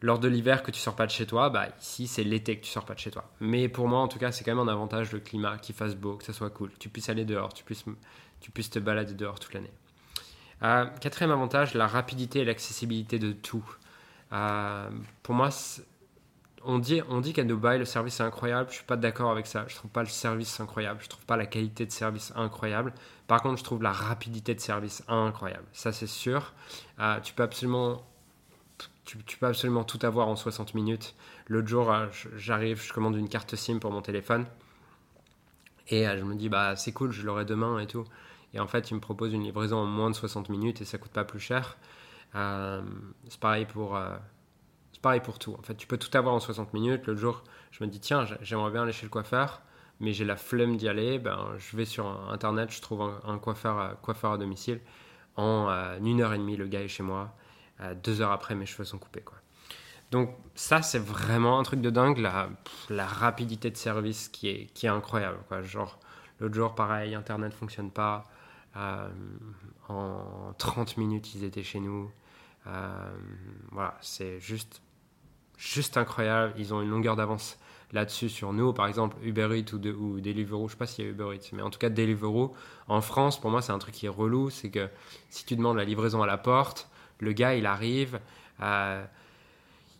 lors 0.00 0.18
de 0.18 0.28
l'hiver 0.28 0.62
que 0.62 0.70
tu 0.70 0.78
sors 0.78 0.94
pas 0.94 1.06
de 1.06 1.10
chez 1.10 1.26
toi, 1.26 1.48
bah 1.48 1.68
ici 1.80 2.06
c'est 2.06 2.24
l'été 2.24 2.58
que 2.58 2.64
tu 2.64 2.70
sors 2.70 2.84
pas 2.84 2.92
de 2.94 2.98
chez 2.98 3.10
toi. 3.10 3.30
Mais 3.40 3.70
pour 3.70 3.88
moi 3.88 4.00
en 4.00 4.08
tout 4.08 4.18
cas 4.18 4.32
c'est 4.32 4.44
quand 4.44 4.54
même 4.54 4.68
un 4.68 4.70
avantage 4.70 5.12
le 5.12 5.20
climat, 5.20 5.56
qu'il 5.56 5.74
fasse 5.74 5.94
beau, 5.94 6.16
que 6.16 6.24
ça 6.24 6.34
soit 6.34 6.50
cool, 6.50 6.70
que 6.70 6.78
tu 6.78 6.90
puisses 6.90 7.08
aller 7.08 7.24
dehors, 7.24 7.54
tu 7.54 7.64
puisses, 7.64 7.86
tu 8.40 8.50
puisses 8.50 8.68
te 8.68 8.78
balader 8.78 9.14
dehors 9.14 9.40
toute 9.40 9.54
l'année. 9.54 9.72
Euh, 10.62 10.84
quatrième 11.00 11.30
avantage, 11.30 11.74
la 11.74 11.86
rapidité 11.86 12.40
et 12.40 12.44
l'accessibilité 12.44 13.18
de 13.18 13.32
tout. 13.32 13.64
Euh, 14.32 14.90
pour 15.22 15.34
moi, 15.34 15.48
on 16.66 16.78
dit, 16.78 17.32
qu'à 17.32 17.44
Dubaï, 17.44 17.78
le 17.78 17.84
service 17.84 18.20
est 18.20 18.22
incroyable. 18.22 18.70
Je 18.70 18.76
suis 18.76 18.84
pas 18.84 18.96
d'accord 18.96 19.30
avec 19.30 19.46
ça. 19.46 19.64
Je 19.68 19.74
trouve 19.74 19.90
pas 19.90 20.02
le 20.02 20.08
service 20.08 20.60
incroyable. 20.60 21.00
Je 21.02 21.08
trouve 21.08 21.24
pas 21.24 21.36
la 21.36 21.46
qualité 21.46 21.86
de 21.86 21.92
service 21.92 22.32
incroyable. 22.36 22.92
Par 23.26 23.42
contre, 23.42 23.58
je 23.58 23.64
trouve 23.64 23.82
la 23.82 23.92
rapidité 23.92 24.54
de 24.54 24.60
service 24.60 25.02
incroyable. 25.08 25.64
Ça, 25.72 25.92
c'est 25.92 26.06
sûr. 26.06 26.52
Euh, 27.00 27.20
tu 27.20 27.34
peux 27.34 27.42
absolument, 27.42 28.04
tout 29.84 29.98
avoir 30.02 30.28
en 30.28 30.36
60 30.36 30.74
minutes. 30.74 31.14
L'autre 31.48 31.68
jour, 31.68 31.92
euh, 31.92 32.06
j'arrive, 32.36 32.82
je 32.82 32.92
commande 32.92 33.16
une 33.16 33.28
carte 33.28 33.54
SIM 33.54 33.78
pour 33.78 33.92
mon 33.92 34.02
téléphone. 34.02 34.46
Et 35.88 36.08
euh, 36.08 36.18
je 36.18 36.24
me 36.24 36.34
dis, 36.34 36.48
bah, 36.48 36.76
c'est 36.76 36.92
cool, 36.92 37.12
je 37.12 37.22
l'aurai 37.22 37.44
demain 37.44 37.78
et 37.78 37.86
tout. 37.86 38.04
Et 38.54 38.60
en 38.60 38.66
fait, 38.66 38.82
tu 38.82 38.94
me 38.94 39.00
proposes 39.00 39.32
une 39.32 39.42
livraison 39.42 39.78
en 39.78 39.86
moins 39.86 40.10
de 40.10 40.14
60 40.14 40.48
minutes 40.48 40.80
et 40.80 40.84
ça 40.84 40.98
coûte 40.98 41.12
pas 41.12 41.24
plus 41.24 41.40
cher. 41.40 41.76
c'est 42.32 43.40
pareil 43.40 43.66
pour 43.66 43.98
pareil 45.04 45.20
pour 45.20 45.38
tout. 45.38 45.54
En 45.58 45.62
fait, 45.62 45.74
tu 45.74 45.86
peux 45.86 45.98
tout 45.98 46.16
avoir 46.16 46.34
en 46.34 46.40
60 46.40 46.72
minutes. 46.72 47.06
L'autre 47.06 47.20
jour, 47.20 47.44
je 47.72 47.84
me 47.84 47.90
dis, 47.90 48.00
tiens, 48.00 48.24
j'aimerais 48.40 48.70
bien 48.70 48.84
aller 48.84 48.92
chez 48.92 49.04
le 49.04 49.10
coiffeur, 49.10 49.60
mais 50.00 50.14
j'ai 50.14 50.24
la 50.24 50.36
flemme 50.36 50.78
d'y 50.78 50.88
aller. 50.88 51.18
Ben, 51.18 51.46
je 51.58 51.76
vais 51.76 51.84
sur 51.84 52.06
Internet, 52.30 52.72
je 52.72 52.80
trouve 52.80 53.12
un, 53.22 53.38
coiffeur, 53.38 54.00
coiffeur 54.00 54.32
à 54.32 54.38
domicile. 54.38 54.80
En 55.36 55.68
euh, 55.68 55.98
une 56.02 56.22
heure 56.22 56.32
et 56.32 56.38
demie, 56.38 56.56
le 56.56 56.66
gars 56.66 56.80
est 56.80 56.88
chez 56.88 57.02
moi. 57.02 57.34
Euh, 57.82 57.94
deux 57.94 58.22
heures 58.22 58.32
après, 58.32 58.54
mes 58.54 58.64
cheveux 58.64 58.84
sont 58.84 58.96
coupés. 58.96 59.20
Quoi. 59.20 59.36
Donc 60.10 60.34
ça, 60.54 60.80
c'est 60.80 60.98
vraiment 60.98 61.58
un 61.58 61.64
truc 61.64 61.82
de 61.82 61.90
dingue, 61.90 62.16
la, 62.16 62.48
la 62.88 63.06
rapidité 63.06 63.70
de 63.70 63.76
service 63.76 64.28
qui 64.28 64.48
est, 64.48 64.72
qui 64.72 64.86
est 64.86 64.90
incroyable. 64.90 65.36
Quoi. 65.48 65.60
Genre, 65.60 65.98
l'autre 66.40 66.54
jour, 66.54 66.74
pareil, 66.74 67.14
Internet 67.14 67.52
ne 67.52 67.56
fonctionne 67.58 67.90
pas. 67.90 68.24
Euh, 68.76 69.08
en 69.90 70.54
30 70.56 70.96
minutes, 70.96 71.34
ils 71.34 71.44
étaient 71.44 71.62
chez 71.62 71.80
nous. 71.80 72.10
voilà, 73.70 73.98
c'est 74.00 74.40
juste 74.40 74.80
juste 75.56 75.96
incroyable. 75.96 76.54
Ils 76.58 76.74
ont 76.74 76.82
une 76.82 76.90
longueur 76.90 77.16
d'avance 77.16 77.58
là-dessus 77.94 78.28
sur 78.28 78.52
nous. 78.52 78.72
Par 78.72 78.86
exemple, 78.86 79.16
Uber 79.22 79.48
Eats 79.58 79.72
ou, 79.72 79.78
de, 79.78 79.92
ou 79.92 80.20
Deliveroo, 80.20 80.68
je 80.68 80.72
sais 80.72 80.78
pas 80.78 80.86
s'il 80.86 81.04
y 81.04 81.08
a 81.08 81.10
Uber 81.10 81.34
Eats, 81.34 81.50
mais 81.52 81.62
en 81.62 81.70
tout 81.70 81.78
cas 81.78 81.88
Deliveroo, 81.88 82.54
en 82.88 83.00
France, 83.00 83.40
pour 83.40 83.50
moi, 83.50 83.62
c'est 83.62 83.72
un 83.72 83.78
truc 83.78 83.94
qui 83.94 84.06
est 84.06 84.10
relou. 84.10 84.50
C'est 84.50 84.70
que 84.70 84.88
si 85.30 85.46
tu 85.46 85.56
demandes 85.56 85.76
la 85.76 85.84
livraison 85.84 86.22
à 86.22 86.26
la 86.26 86.36
porte, 86.36 86.88
Le 87.20 87.32
gars, 87.32 87.54
il 87.54 87.64
arrive, 87.64 88.20
euh, 88.60 89.04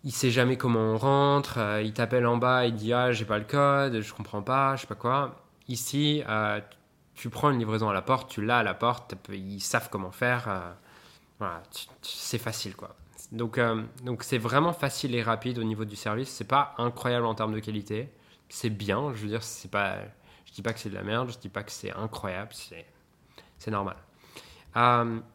il 0.02 0.12
sait 0.12 0.30
jamais 0.30 0.56
comment 0.56 0.80
on 0.80 0.98
rentre, 0.98 1.58
euh, 1.58 1.82
il 1.82 1.92
t'appelle 1.92 2.26
en 2.26 2.36
bas, 2.36 2.66
il 2.66 2.74
dit 2.74 2.92
ah 2.92 3.12
j'ai 3.12 3.24
pas 3.24 3.38
le 3.38 3.44
code, 3.44 4.00
je 4.00 4.12
comprends 4.12 4.42
pas, 4.42 4.76
je 4.76 4.82
sais 4.82 4.86
pas 4.88 4.96
quoi. 4.96 5.36
Ici, 5.68 6.22
euh, 6.28 6.60
tu 7.14 7.30
prends 7.30 7.50
une 7.50 7.58
livraison 7.58 7.88
à 7.88 7.94
la 7.94 8.02
porte, 8.02 8.30
tu 8.30 8.44
l'as 8.44 8.58
à 8.58 8.62
la 8.64 8.74
porte, 8.74 9.14
ils 9.30 9.60
savent 9.60 9.88
comment 9.90 10.10
faire. 10.10 10.74
voilà, 11.38 11.62
c'est 12.02 12.38
facile 12.38 12.74
quoi. 12.76 12.94
Donc 13.32 13.58
donc 14.02 14.22
c'est 14.22 14.38
vraiment 14.38 14.72
facile 14.72 15.14
et 15.14 15.22
rapide 15.22 15.58
au 15.58 15.64
niveau 15.64 15.84
du 15.84 15.96
service. 15.96 16.28
C'est 16.28 16.48
pas 16.48 16.74
incroyable 16.78 17.26
en 17.26 17.34
termes 17.34 17.54
de 17.54 17.60
qualité, 17.60 18.08
c'est 18.48 18.70
bien. 18.70 19.12
Je 19.14 19.22
veux 19.22 19.28
dire, 19.28 19.42
c'est 19.42 19.70
pas, 19.70 19.98
je 20.46 20.52
dis 20.52 20.62
pas 20.62 20.72
que 20.72 20.80
c'est 20.80 20.90
de 20.90 20.94
la 20.94 21.02
merde, 21.02 21.30
je 21.30 21.38
dis 21.38 21.48
pas 21.48 21.62
que 21.62 21.72
c'est 21.72 21.92
incroyable, 21.92 22.50
c'est 23.58 23.70
normal. 23.70 23.96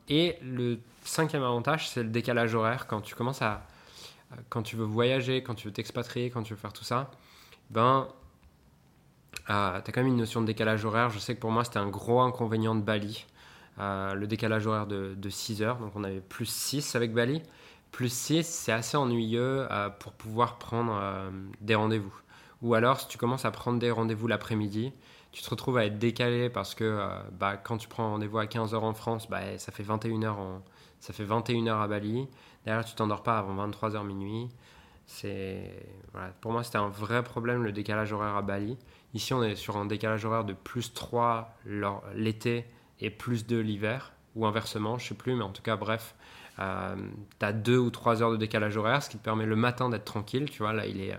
et 0.08 0.38
le 0.42 0.80
cinquième 1.04 1.44
avantage, 1.44 1.90
c'est 1.90 2.04
le 2.04 2.10
décalage 2.10 2.56
horaire. 2.56 2.88
Quand 2.88 3.02
tu 3.02 3.16
commences 3.16 3.42
à. 3.42 3.66
Quand 4.50 4.62
tu 4.62 4.76
veux 4.76 4.86
voyager, 4.86 5.42
quand 5.42 5.56
tu 5.56 5.68
veux 5.68 5.74
t'expatrier, 5.74 6.30
quand 6.30 6.44
tu 6.44 6.54
veux 6.54 6.60
faire 6.60 6.74
tout 6.74 6.84
ça, 6.84 7.10
ben. 7.70 8.08
Euh, 9.50 9.82
tu 9.82 9.90
as 9.90 9.94
quand 9.94 10.02
même 10.02 10.08
une 10.12 10.18
notion 10.18 10.42
de 10.42 10.46
décalage 10.46 10.86
horaire. 10.86 11.10
Je 11.10 11.20
sais 11.20 11.36
que 11.36 11.40
pour 11.40 11.52
moi, 11.52 11.64
c'était 11.64 11.80
un 11.80 11.90
gros 11.90 12.22
inconvénient 12.22 12.76
de 12.76 12.82
Bali. 12.82 13.26
Euh, 13.80 14.14
le 14.14 14.28
décalage 14.28 14.68
horaire 14.68 14.88
de, 14.88 15.30
6 15.30 15.62
heures. 15.62 15.78
Donc, 15.78 15.92
on 15.96 16.04
avait 16.04 16.20
plus 16.20 16.46
6 16.46 16.96
avec 16.96 17.14
Bali. 17.14 17.42
Plus 17.92 18.12
6, 18.12 18.46
c'est 18.46 18.72
assez 18.72 18.98
ennuyeux 18.98 19.68
euh, 19.72 19.90
pour 19.90 20.14
pouvoir 20.14 20.58
prendre 20.58 21.32
des 21.62 21.76
rendez-vous. 21.76 22.14
Ou 22.62 22.74
alors, 22.74 23.00
si 23.00 23.08
tu 23.08 23.18
commences 23.18 23.46
à 23.46 23.52
prendre 23.52 23.80
des 23.80 23.92
rendez-vous 23.92 24.28
l'après-midi, 24.28 24.92
tu 25.32 25.42
te 25.42 25.50
retrouves 25.50 25.78
à 25.78 25.86
être 25.86 25.98
décalé 25.98 26.50
parce 26.50 26.76
que 26.76 27.08
bah, 27.32 27.58
quand 27.58 27.78
tu 27.78 27.88
prends 27.88 28.12
rendez-vous 28.12 28.40
à 28.40 28.46
15h 28.46 28.76
en 28.76 28.94
France, 28.94 29.30
bah, 29.30 29.58
ça 29.58 29.72
fait 29.72 29.84
21h 29.84 30.28
en, 30.28 30.62
ça 31.00 31.14
fait 31.14 31.24
21 31.24 31.68
heures 31.68 31.82
à 31.82 31.88
Bali. 31.88 32.28
Derrière, 32.66 32.86
tu 32.86 32.96
t'endors 32.96 33.24
pas 33.24 33.38
avant 33.40 33.68
23h 33.68 34.06
minuit. 34.06 34.50
C'est 35.06 35.88
voilà. 36.12 36.30
Pour 36.42 36.52
moi, 36.52 36.64
c'était 36.64 36.78
un 36.78 36.90
vrai 36.90 37.24
problème 37.24 37.64
le 37.64 37.72
décalage 37.72 38.14
horaire 38.14 38.36
à 38.36 38.42
Bali. 38.42 38.78
Ici, 39.14 39.34
on 39.34 39.42
est 39.42 39.56
sur 39.56 39.78
un 39.78 39.86
décalage 39.86 40.26
horaire 40.26 40.44
de 40.44 40.54
plus 40.54 40.94
3 40.94 41.56
l'été 42.14 42.66
et 43.00 43.10
plus 43.10 43.48
2 43.48 43.60
l'hiver, 43.60 44.14
ou 44.36 44.46
inversement, 44.46 44.98
je 44.98 45.08
sais 45.08 45.16
plus, 45.16 45.36
mais 45.36 45.44
en 45.44 45.50
tout 45.50 45.64
cas, 45.64 45.78
bref, 45.78 46.16
euh, 46.60 46.96
tu 47.40 47.46
as 47.46 47.54
2 47.54 47.78
ou 47.78 47.90
3 47.90 48.22
heures 48.22 48.32
de 48.32 48.38
décalage 48.38 48.78
horaire, 48.78 49.04
ce 49.04 49.10
qui 49.10 49.18
te 49.18 49.24
permet 49.24 49.46
le 49.46 49.56
matin 49.56 49.90
d'être 49.90 50.06
tranquille. 50.06 50.50
Tu 50.50 50.60
vois, 50.60 50.74
là, 50.74 50.86
il 50.86 51.02
est, 51.02 51.18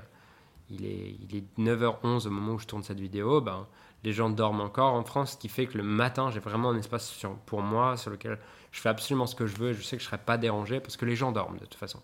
il 0.70 0.84
est, 0.84 1.16
il 1.28 1.36
est 1.36 1.44
9h11 1.58 2.26
au 2.26 2.30
moment 2.30 2.52
où 2.54 2.58
je 2.58 2.66
tourne 2.66 2.82
cette 2.82 3.00
vidéo. 3.00 3.40
Ben, 3.40 3.66
les 4.04 4.12
gens 4.12 4.30
dorment 4.30 4.62
encore 4.62 4.94
en 4.94 5.04
France, 5.04 5.32
ce 5.32 5.36
qui 5.36 5.48
fait 5.48 5.66
que 5.66 5.76
le 5.76 5.84
matin, 5.84 6.30
j'ai 6.30 6.40
vraiment 6.40 6.70
un 6.70 6.76
espace 6.76 7.14
pour 7.46 7.62
moi 7.62 7.96
sur 7.96 8.10
lequel 8.10 8.38
je 8.72 8.80
fais 8.80 8.88
absolument 8.88 9.26
ce 9.26 9.34
que 9.34 9.46
je 9.46 9.56
veux. 9.56 9.72
Je 9.72 9.82
sais 9.82 9.96
que 9.96 10.02
je 10.02 10.06
ne 10.06 10.10
serai 10.10 10.22
pas 10.22 10.38
dérangé 10.38 10.80
parce 10.80 10.96
que 10.96 11.04
les 11.04 11.16
gens 11.16 11.32
dorment 11.32 11.58
de 11.58 11.64
toute 11.64 11.74
façon. 11.74 12.00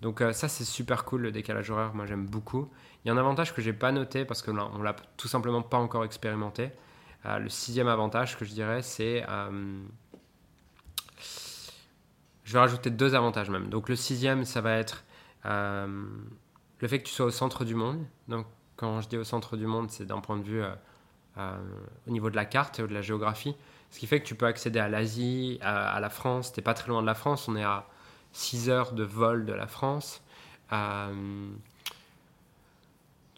Donc 0.00 0.22
euh, 0.22 0.32
ça, 0.32 0.48
c'est 0.48 0.64
super 0.64 1.04
cool, 1.04 1.22
le 1.22 1.32
décalage 1.32 1.70
horaire. 1.70 1.94
Moi, 1.94 2.06
j'aime 2.06 2.26
beaucoup. 2.26 2.70
Il 3.04 3.08
y 3.08 3.10
a 3.10 3.14
un 3.14 3.18
avantage 3.18 3.54
que 3.54 3.60
j'ai 3.60 3.74
pas 3.74 3.92
noté 3.92 4.24
parce 4.24 4.40
que 4.40 4.50
on 4.50 4.82
l'a 4.82 4.96
tout 5.16 5.28
simplement 5.28 5.62
pas 5.62 5.78
encore 5.78 6.04
expérimenté. 6.04 6.70
Euh, 7.26 7.38
le 7.38 7.48
sixième 7.50 7.88
avantage 7.88 8.38
que 8.38 8.44
je 8.44 8.52
dirais, 8.52 8.82
c'est... 8.82 9.24
Euh, 9.28 9.82
je 12.50 12.54
vais 12.54 12.58
rajouter 12.58 12.90
deux 12.90 13.14
avantages 13.14 13.48
même. 13.48 13.68
Donc 13.68 13.88
le 13.88 13.94
sixième, 13.94 14.44
ça 14.44 14.60
va 14.60 14.72
être 14.72 15.04
le 15.44 16.88
fait 16.88 16.98
que 16.98 17.04
tu 17.04 17.14
sois 17.14 17.26
au 17.26 17.30
centre 17.30 17.64
du 17.64 17.76
monde. 17.76 18.04
Donc 18.26 18.44
quand 18.74 19.00
je 19.00 19.08
dis 19.08 19.16
au 19.16 19.22
centre 19.22 19.56
du 19.56 19.66
monde, 19.66 19.88
c'est 19.92 20.04
d'un 20.04 20.18
point 20.18 20.36
de 20.36 20.42
vue 20.42 20.64
au 21.36 22.10
niveau 22.10 22.28
de 22.28 22.34
la 22.34 22.44
carte 22.44 22.80
et 22.80 22.82
de 22.82 22.92
la 22.92 23.02
géographie. 23.02 23.54
Ce 23.92 24.00
qui 24.00 24.08
fait 24.08 24.18
que 24.18 24.26
tu 24.26 24.34
peux 24.34 24.46
accéder 24.46 24.80
à 24.80 24.88
l'Asie, 24.88 25.60
à, 25.62 26.00
la 26.00 26.10
France. 26.10 26.52
Tu 26.52 26.60
pas 26.60 26.74
très 26.74 26.88
loin 26.88 27.02
de 27.02 27.06
la 27.06 27.14
France. 27.14 27.46
On 27.46 27.54
est 27.54 27.62
à 27.62 27.86
6 28.32 28.68
heures 28.68 28.94
de 28.94 29.04
vol 29.04 29.46
de 29.46 29.52
la 29.52 29.68
France. 29.68 30.20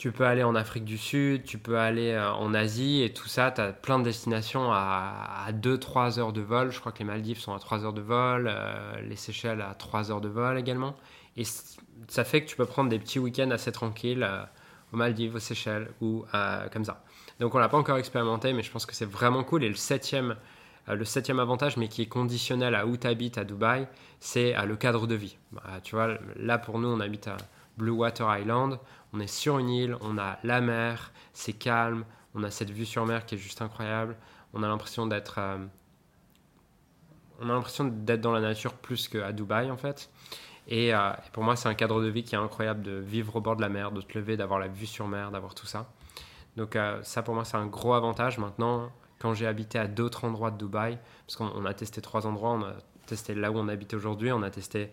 Euh, 0.02 0.11
tu 0.11 0.12
peux 0.12 0.26
aller 0.26 0.42
en 0.42 0.54
Afrique 0.54 0.85
du 0.85 0.99
Sud, 0.99 1.44
tu 1.44 1.59
peux 1.59 1.78
aller 1.78 2.11
euh, 2.11 2.32
en 2.32 2.54
Asie 2.54 3.02
et 3.02 3.12
tout 3.12 3.28
ça. 3.28 3.50
Tu 3.50 3.61
as 3.61 3.73
plein 3.73 3.99
de 3.99 4.04
destinations 4.04 4.73
à, 4.73 5.49
2-3 5.52 6.18
heures 6.18 6.32
de 6.32 6.40
vol. 6.40 6.71
Je 6.71 6.80
crois 6.80 6.92
que 6.92 6.99
les 6.99 7.04
Maldives 7.04 7.38
sont 7.38 7.54
à 7.54 7.59
3 7.59 7.85
heures 7.85 7.92
de 7.92 8.00
vol, 8.00 8.49
euh, 8.49 9.00
les 9.02 9.16
Seychelles 9.16 9.62
à 9.62 9.75
3 9.75 10.11
heures 10.11 10.21
de 10.21 10.28
vol 10.28 10.59
également. 10.59 10.97
Et 11.37 11.44
ça 12.09 12.25
fait 12.25 12.42
que 12.42 12.49
tu 12.49 12.56
peux 12.56 12.66
prendre 12.66 12.90
des 12.90 12.99
petits 12.99 13.18
week-ends 13.18 13.50
assez 13.50 13.73
tranquilles 13.73 14.28
aux 14.92 14.97
Maldives, 14.97 15.37
aux 15.37 15.40
Seychelles 15.40 15.88
ou 16.02 16.26
comme 16.71 16.85
ça. 16.85 17.02
Donc 17.40 17.54
on 17.54 17.59
l'a 17.59 17.71
pas 17.71 17.78
encore 17.78 17.97
expérimenté, 17.97 18.52
mais 18.52 18.62
je 18.62 18.71
pense 18.71 18.85
que 18.85 18.94
c'est 18.94 19.09
vraiment 19.09 19.42
cool. 19.42 19.64
Et 19.64 19.68
le 19.68 19.75
septième, 19.75 20.37
euh, 20.90 20.94
le 20.94 21.06
septième 21.06 21.40
avantage, 21.40 21.78
mais 21.78 21.88
qui 21.88 22.02
est 22.02 22.06
conditionnel 22.06 22.75
à 22.75 22.87
où 22.87 22.99
tu 22.99 23.06
habites 23.06 23.38
à 23.38 23.44
Dubaï, 23.44 23.88
c'est 24.21 24.54
le 24.66 24.76
cadre 24.76 25.06
de 25.06 25.14
vie. 25.14 25.38
Bah, 25.52 25.62
tu 25.82 25.94
vois, 25.94 26.18
là 26.37 26.59
pour 26.59 26.78
nous, 26.78 26.88
on 26.88 27.00
habite 27.00 27.28
à 27.28 27.38
Blue 27.78 27.92
Water 27.92 28.38
Island, 28.38 28.78
on 29.12 29.21
est 29.21 29.26
sur 29.26 29.59
une 29.59 29.69
île, 29.69 29.97
on 30.00 30.19
a 30.19 30.38
la 30.42 30.61
mer, 30.61 31.12
c'est 31.33 31.52
calme, 31.52 32.04
on 32.35 32.42
a 32.42 32.50
cette 32.50 32.71
vue 32.71 32.87
sur 32.87 33.04
mer 33.04 33.26
qui 33.26 33.35
est 33.35 33.38
juste 33.38 33.61
incroyable. 33.61 34.16
On 34.54 34.62
a 34.62 34.69
l'impression 34.69 35.07
d'être, 35.07 35.37
euh, 35.38 35.59
on 37.40 37.49
a 37.50 37.52
l'impression 37.52 37.85
d'être 37.85 38.21
dans 38.21 38.33
la 38.33 38.40
nature 38.40 38.75
plus 38.75 39.09
qu'à 39.09 39.33
Dubaï 39.33 39.71
en 39.71 39.76
fait. 39.76 40.11
Et, 40.69 40.95
euh, 40.95 41.11
et 41.12 41.31
pour 41.33 41.42
moi, 41.42 41.57
c'est 41.57 41.69
un 41.69 41.75
cadre 41.75 42.00
de 42.00 42.09
vie 42.09 42.23
qui 42.23 42.35
est 42.35 42.38
incroyable 42.38 42.83
de 42.83 42.92
vivre 42.92 43.37
au 43.37 43.40
bord 43.40 43.57
de 43.57 43.62
la 43.62 43.69
mer, 43.69 43.92
de 43.92 44.00
te 44.00 44.16
lever, 44.16 44.37
d'avoir 44.37 44.61
la 44.61 44.69
vue 44.69 44.87
sur 44.87 45.09
mer, 45.09 45.31
d'avoir 45.31 45.54
tout 45.54 45.66
ça. 45.66 45.90
Donc 46.57 46.76
euh, 46.76 47.02
ça 47.02 47.23
pour 47.23 47.35
moi 47.35 47.45
c'est 47.45 47.57
un 47.57 47.66
gros 47.66 47.95
avantage. 47.95 48.38
Maintenant, 48.38 48.90
quand 49.19 49.35
j'ai 49.35 49.47
habité 49.47 49.78
à 49.78 49.87
d'autres 49.87 50.25
endroits 50.25 50.50
de 50.50 50.59
Dubaï, 50.59 50.99
parce 51.26 51.37
qu'on 51.37 51.64
a 51.64 51.75
testé 51.75 52.00
trois 52.00 52.26
endroits, 52.26 52.52
on 52.52 52.62
a 52.62 52.75
testé 53.07 53.35
là 53.35 53.50
où 53.50 53.59
on 53.59 53.69
habite 53.69 53.95
aujourd'hui, 53.95 54.33
on 54.33 54.42
a 54.42 54.50
testé 54.50 54.90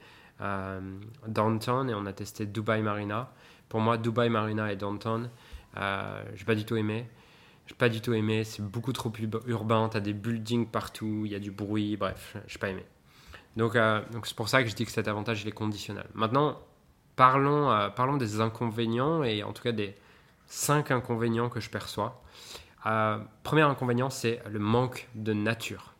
Downtown 1.27 1.89
et 1.89 1.93
on 1.93 2.05
a 2.05 2.13
testé 2.13 2.45
Dubai 2.45 2.81
Marina. 2.81 3.29
Pour 3.69 3.79
moi, 3.79 3.97
Dubai 3.97 4.29
Marina 4.29 4.71
et 4.71 4.75
Downtown, 4.75 5.29
euh, 5.77 6.23
j'ai 6.35 6.45
pas 6.45 6.55
du 6.55 6.65
tout 6.65 6.75
aimé. 6.75 7.07
J'ai 7.67 7.75
pas 7.75 7.89
du 7.89 8.01
tout 8.01 8.13
aimé, 8.13 8.43
c'est 8.43 8.63
beaucoup 8.63 8.93
trop 8.93 9.13
urbain, 9.45 9.89
t'as 9.89 9.99
des 9.99 10.13
buildings 10.13 10.65
partout, 10.65 11.21
il 11.25 11.31
y 11.31 11.35
a 11.35 11.39
du 11.39 11.51
bruit, 11.51 11.97
bref, 11.97 12.35
j'ai 12.47 12.57
pas 12.57 12.69
aimé. 12.69 12.83
Donc 13.57 13.75
euh, 13.75 14.01
donc 14.11 14.25
c'est 14.25 14.35
pour 14.35 14.49
ça 14.49 14.63
que 14.63 14.69
je 14.69 14.75
dis 14.75 14.85
que 14.85 14.91
cet 14.91 15.07
avantage 15.07 15.43
il 15.43 15.47
est 15.47 15.51
conditionnel. 15.51 16.07
Maintenant, 16.15 16.59
parlons, 17.15 17.91
parlons 17.95 18.17
des 18.17 18.41
inconvénients 18.41 19.23
et 19.23 19.43
en 19.43 19.53
tout 19.53 19.61
cas 19.61 19.71
des, 19.71 19.93
cinq 20.49 20.91
inconvénients 20.91 21.47
que 21.47 21.61
je 21.61 21.69
perçois. 21.69 22.21
Euh, 22.85 23.19
premier 23.43 23.61
inconvénient, 23.61 24.09
c'est 24.09 24.41
le 24.49 24.59
manque 24.59 25.07
de 25.15 25.31
nature. 25.31 25.93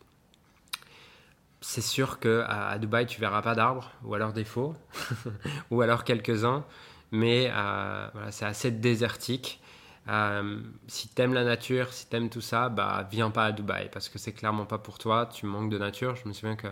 C'est 1.62 1.82
sûr 1.82 2.18
que 2.18 2.44
à, 2.46 2.78
Dubaï, 2.78 3.06
tu 3.06 3.20
verras 3.20 3.42
pas 3.42 3.54
d'arbres, 3.54 3.90
ou 4.02 4.14
alors 4.14 4.32
des 4.32 4.44
faux, 4.44 4.74
ou 5.70 5.82
alors 5.82 6.04
quelques-uns, 6.04 6.64
mais 7.12 7.50
euh, 7.52 8.08
voilà, 8.12 8.32
c'est 8.32 8.44
assez 8.44 8.70
désertique. 8.70 9.60
Euh, 10.08 10.60
si 10.88 11.08
tu 11.08 11.22
aimes 11.22 11.34
la 11.34 11.44
nature, 11.44 11.92
si 11.92 12.08
tu 12.08 12.16
aimes 12.16 12.30
tout 12.30 12.40
ça, 12.40 12.68
bah 12.68 13.06
viens 13.10 13.30
pas 13.30 13.46
à 13.46 13.52
Dubaï 13.52 13.90
parce 13.92 14.08
que 14.08 14.18
c'est 14.18 14.32
clairement 14.32 14.66
pas 14.66 14.78
pour 14.78 14.98
toi. 14.98 15.26
Tu 15.26 15.46
manques 15.46 15.70
de 15.70 15.78
nature. 15.78 16.16
Je 16.16 16.28
me 16.28 16.32
souviens 16.32 16.56
que 16.56 16.68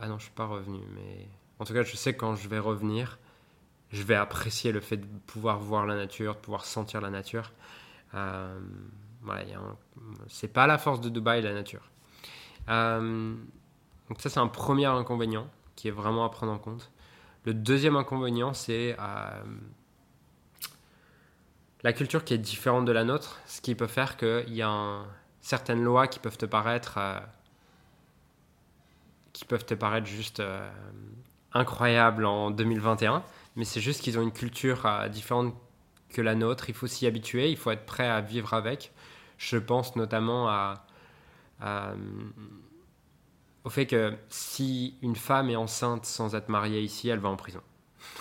ah 0.00 0.08
non, 0.08 0.18
je 0.18 0.24
suis 0.24 0.32
pas 0.32 0.46
revenu, 0.46 0.80
mais 0.94 1.28
en 1.60 1.64
tout 1.64 1.74
cas, 1.74 1.82
je 1.82 1.94
sais 1.94 2.14
quand 2.14 2.34
je 2.34 2.48
vais 2.48 2.58
revenir, 2.58 3.18
je 3.92 4.02
vais 4.02 4.14
apprécier 4.14 4.72
le 4.72 4.80
fait 4.80 4.96
de 4.96 5.06
pouvoir 5.26 5.58
voir 5.58 5.86
la 5.86 5.96
nature, 5.96 6.34
de 6.34 6.40
pouvoir 6.40 6.64
sentir 6.64 7.00
la 7.00 7.10
nature. 7.10 7.52
Euh, 8.14 8.58
voilà, 9.22 9.44
c'est 10.28 10.52
pas 10.52 10.66
la 10.66 10.78
force 10.78 11.00
de 11.00 11.08
Dubaï, 11.08 11.42
la 11.42 11.52
nature. 11.52 11.90
Euh, 12.68 13.34
donc 14.08 14.20
ça, 14.20 14.30
c'est 14.30 14.40
un 14.40 14.48
premier 14.48 14.86
inconvénient 14.86 15.48
qui 15.76 15.88
est 15.88 15.92
vraiment 15.92 16.24
à 16.24 16.30
prendre 16.30 16.52
en 16.52 16.58
compte. 16.58 16.90
Le 17.44 17.54
deuxième 17.54 17.96
inconvénient, 17.96 18.52
c'est 18.52 18.96
euh, 18.98 19.42
la 21.82 21.92
culture 21.92 22.24
qui 22.24 22.34
est 22.34 22.38
différente 22.38 22.84
de 22.84 22.92
la 22.92 23.04
nôtre, 23.04 23.40
ce 23.46 23.60
qui 23.60 23.74
peut 23.74 23.86
faire 23.86 24.16
qu'il 24.16 24.54
y 24.54 24.62
a 24.62 25.02
certaines 25.40 25.82
lois 25.82 26.06
qui 26.06 26.18
peuvent 26.18 26.36
te 26.36 26.46
paraître, 26.46 26.98
qui 29.32 29.46
peuvent 29.46 29.64
te 29.64 29.74
paraître 29.74 30.06
juste 30.06 30.42
incroyables 31.52 32.26
en 32.26 32.50
2021 32.50 33.24
mais 33.56 33.64
c'est 33.64 33.80
juste 33.80 34.02
qu'ils 34.02 34.18
ont 34.18 34.22
une 34.22 34.32
culture 34.32 34.86
euh, 34.86 35.08
différente 35.08 35.54
que 36.08 36.22
la 36.22 36.34
nôtre. 36.34 36.68
Il 36.68 36.74
faut 36.74 36.86
s'y 36.86 37.06
habituer, 37.06 37.50
il 37.50 37.56
faut 37.56 37.70
être 37.70 37.86
prêt 37.86 38.08
à 38.08 38.20
vivre 38.20 38.54
avec. 38.54 38.92
Je 39.38 39.56
pense 39.56 39.96
notamment 39.96 40.48
à, 40.48 40.84
au 43.64 43.70
fait 43.70 43.86
que 43.86 44.16
si 44.28 44.98
une 45.02 45.16
femme 45.16 45.50
est 45.50 45.56
enceinte 45.56 46.06
sans 46.06 46.34
être 46.34 46.48
mariée 46.48 46.80
ici, 46.80 47.08
elle 47.08 47.18
va 47.18 47.28
en 47.28 47.36
prison. 47.36 47.60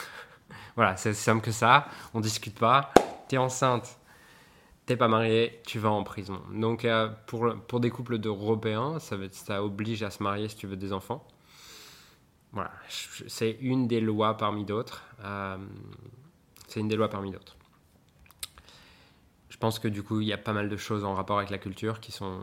voilà, 0.76 0.98
c'est 0.98 1.14
simple 1.14 1.42
que 1.42 1.52
ça. 1.52 1.88
On 2.14 2.20
discute 2.20 2.58
pas. 2.58 2.92
Tu 3.28 3.36
es 3.36 3.38
enceinte, 3.38 4.00
t'es 4.86 4.98
pas 4.98 5.08
mariée, 5.08 5.62
tu 5.66 5.80
vas 5.80 5.92
en 5.92 6.04
prison. 6.04 6.42
Donc 6.52 6.84
euh, 6.84 7.10
pour, 7.28 7.56
pour 7.68 7.80
des 7.80 7.90
couples 7.90 8.18
d'Européens, 8.18 9.00
ça, 9.00 9.16
ça 9.32 9.64
oblige 9.64 10.04
à 10.04 10.10
se 10.10 10.24
marier 10.24 10.50
si 10.50 10.56
tu 10.56 10.68
veux 10.68 10.78
des 10.78 10.94
enfants. 10.94 11.26
Voilà, 12.52 12.72
c'est 13.28 13.52
une 13.62 13.88
des 13.88 14.02
lois 14.02 14.36
parmi 14.36 14.66
d'autres. 14.66 15.04
Euh, 15.24 15.58
c'est 16.68 16.80
une 16.80 16.88
des 16.88 16.96
lois 16.96 17.10
parmi 17.10 17.32
d'autres. 17.32 17.56
Je 19.50 19.58
pense 19.58 19.78
que 19.78 19.88
du 19.88 20.02
coup, 20.02 20.22
il 20.22 20.28
y 20.28 20.34
a 20.34 20.38
pas 20.38 20.54
mal 20.54 20.70
de 20.70 20.78
choses 20.78 21.04
en 21.04 21.14
rapport 21.14 21.38
avec 21.38 21.52
la 21.52 21.60
culture 21.60 22.00
qui 22.00 22.12
sont 22.12 22.40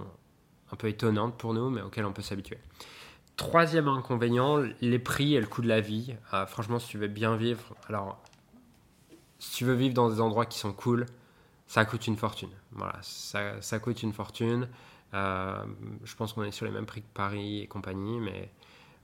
un 0.72 0.76
peu 0.76 0.88
étonnantes 0.88 1.36
pour 1.36 1.54
nous, 1.54 1.70
mais 1.70 1.82
auxquelles 1.82 2.06
on 2.06 2.12
peut 2.12 2.22
s'habituer. 2.22 2.58
troisième 3.36 3.88
inconvénient, 3.88 4.62
les 4.80 4.98
prix 4.98 5.34
et 5.34 5.40
le 5.40 5.46
coût 5.46 5.62
de 5.62 5.68
la 5.68 5.80
vie. 5.80 6.14
Ah, 6.32 6.46
franchement, 6.46 6.78
si 6.78 6.88
tu 6.88 6.98
veux 6.98 7.08
bien 7.08 7.36
vivre, 7.36 7.74
alors 7.88 8.18
si 9.38 9.52
tu 9.56 9.64
veux 9.64 9.74
vivre 9.74 9.94
dans 9.94 10.08
des 10.08 10.20
endroits 10.20 10.46
qui 10.46 10.58
sont 10.58 10.72
cool, 10.72 11.06
ça 11.66 11.84
coûte 11.84 12.06
une 12.06 12.16
fortune. 12.16 12.50
Voilà, 12.72 12.96
ça, 13.02 13.60
ça 13.60 13.78
coûte 13.78 14.02
une 14.02 14.12
fortune. 14.12 14.68
Euh, 15.14 15.64
je 16.04 16.14
pense 16.16 16.32
qu'on 16.32 16.44
est 16.44 16.50
sur 16.50 16.66
les 16.66 16.72
mêmes 16.72 16.86
prix 16.86 17.02
que 17.02 17.12
Paris 17.14 17.60
et 17.60 17.66
compagnie, 17.66 18.18
mais 18.20 18.50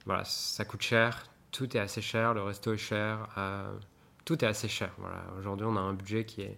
voilà, 0.05 0.23
ça 0.25 0.65
coûte 0.65 0.81
cher. 0.81 1.25
Tout 1.51 1.77
est 1.77 1.79
assez 1.79 2.01
cher, 2.01 2.33
le 2.33 2.41
resto 2.41 2.73
est 2.73 2.77
cher, 2.77 3.27
euh, 3.37 3.71
tout 4.25 4.43
est 4.43 4.47
assez 4.47 4.67
cher. 4.67 4.91
Voilà, 4.97 5.23
aujourd'hui, 5.37 5.67
on 5.69 5.75
a 5.77 5.79
un 5.79 5.93
budget 5.93 6.25
qui 6.25 6.41
est 6.41 6.55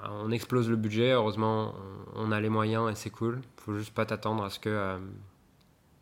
on 0.00 0.30
explose 0.30 0.68
le 0.68 0.76
budget, 0.76 1.12
heureusement 1.12 1.74
on 2.14 2.32
a 2.32 2.40
les 2.40 2.48
moyens 2.48 2.90
et 2.90 2.94
c'est 2.94 3.10
cool. 3.10 3.40
Faut 3.56 3.76
juste 3.76 3.94
pas 3.94 4.06
t'attendre 4.06 4.44
à 4.44 4.50
ce 4.50 4.58
que 4.58 4.68
euh, 4.68 4.98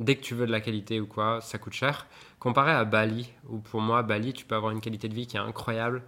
dès 0.00 0.16
que 0.16 0.22
tu 0.22 0.34
veux 0.34 0.46
de 0.46 0.52
la 0.52 0.60
qualité 0.60 1.00
ou 1.00 1.06
quoi, 1.06 1.40
ça 1.40 1.58
coûte 1.58 1.72
cher. 1.74 2.06
Comparé 2.38 2.72
à 2.72 2.84
Bali, 2.84 3.32
où 3.48 3.58
pour 3.58 3.80
moi 3.80 4.02
Bali, 4.02 4.32
tu 4.32 4.44
peux 4.44 4.54
avoir 4.54 4.72
une 4.72 4.80
qualité 4.80 5.08
de 5.08 5.14
vie 5.14 5.26
qui 5.26 5.36
est 5.36 5.40
incroyable 5.40 6.02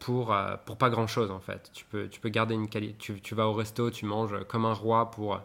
pour, 0.00 0.32
euh, 0.32 0.56
pour 0.66 0.78
pas 0.78 0.90
grand 0.90 1.06
chose 1.06 1.30
en 1.30 1.40
fait. 1.40 1.70
Tu 1.72 1.84
peux, 1.84 2.08
tu 2.08 2.20
peux 2.20 2.28
garder 2.28 2.54
une 2.54 2.68
qualité. 2.68 2.96
Tu, 2.98 3.20
tu, 3.20 3.34
vas 3.34 3.46
au 3.46 3.52
resto, 3.52 3.90
tu 3.90 4.04
manges 4.04 4.34
comme 4.48 4.64
un 4.64 4.74
roi 4.74 5.10
pour, 5.10 5.40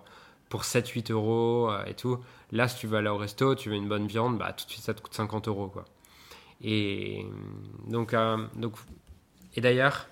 pour 0.50 0.64
7-8 0.64 1.12
euros 1.12 1.70
euh, 1.72 1.86
et 1.86 1.94
tout. 1.94 2.20
Là, 2.52 2.68
si 2.68 2.78
tu 2.80 2.88
veux 2.88 2.98
aller 2.98 3.10
au 3.10 3.18
resto, 3.18 3.56
tu 3.56 3.70
veux 3.70 3.76
une 3.76 3.88
bonne 3.90 4.08
viande, 4.08 4.38
bah 4.38 4.54
tout 4.54 4.66
de 4.66 4.72
suite 4.72 4.84
ça 4.84 4.94
te 4.94 5.02
coûte 5.02 5.14
50 5.14 5.48
euros 5.48 5.68
quoi. 5.68 5.86
Et 6.62 7.26
donc, 7.88 8.16
donc 8.56 8.74
et 9.56 9.62
d'ailleurs, 9.62 10.08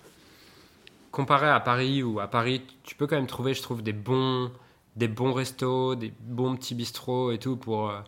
comparé 1.12 1.48
à 1.50 1.60
Paris, 1.60 2.04
ou 2.04 2.20
à 2.20 2.28
Paris, 2.28 2.66
tu 2.84 2.96
peux 2.96 3.08
quand 3.08 3.16
même 3.16 3.28
trouver, 3.28 3.54
je 3.54 3.62
trouve, 3.62 3.84
des 3.84 3.94
bons, 3.94 4.52
des 4.96 5.08
bons 5.08 5.34
restos, 5.34 5.96
des 5.96 6.14
bons 6.22 6.56
petits 6.56 6.76
bistrots 6.76 7.32
et 7.32 7.40
tout 7.40 7.58
pour, 7.58 7.90
euh, 7.90 8.00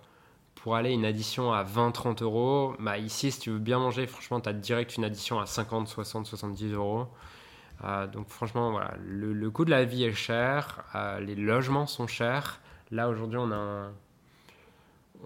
pour 0.55 0.75
aller 0.75 0.91
une 0.91 1.05
addition 1.05 1.51
à 1.53 1.63
20-30 1.63 2.23
euros. 2.23 2.75
Bah, 2.79 2.97
ici, 2.97 3.31
si 3.31 3.39
tu 3.39 3.51
veux 3.51 3.59
bien 3.59 3.79
manger, 3.79 4.07
franchement, 4.07 4.39
tu 4.39 4.49
as 4.49 4.53
direct 4.53 4.97
une 4.97 5.03
addition 5.05 5.39
à 5.39 5.45
50, 5.45 5.87
60, 5.87 6.25
70 6.25 6.73
euros. 6.73 7.07
Euh, 7.83 8.07
donc 8.07 8.29
franchement, 8.29 8.71
voilà, 8.71 8.95
le, 9.03 9.49
coût 9.51 9.65
de 9.65 9.71
la 9.71 9.83
vie 9.83 10.03
est 10.05 10.13
cher, 10.13 10.83
euh, 10.95 11.19
les 11.19 11.35
logements 11.35 11.87
sont 11.87 12.07
chers. 12.07 12.61
Là, 12.91 13.09
aujourd'hui, 13.09 13.39
on 13.39 13.51
a 13.51 13.55
un, 13.55 13.91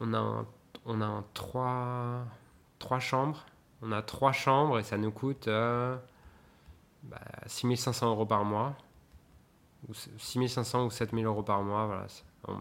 on 0.01 0.13
a 0.13 0.45
on 0.89 1.01
a 1.01 1.23
3, 1.33 2.25
3 2.79 2.99
chambres. 2.99 3.45
On 3.81 3.91
a 3.91 4.01
trois 4.01 4.31
chambres 4.31 4.79
et 4.79 4.83
ça 4.83 4.97
nous 4.97 5.11
coûte 5.11 5.47
bah, 7.09 7.21
6500 7.45 8.09
euros 8.09 8.25
par 8.25 8.45
mois, 8.45 8.75
ou 9.87 9.93
6500 9.93 10.85
ou 10.85 10.91
7000 10.91 11.25
euros 11.25 11.43
par 11.43 11.61
mois. 11.63 11.85
Voilà. 11.85 12.07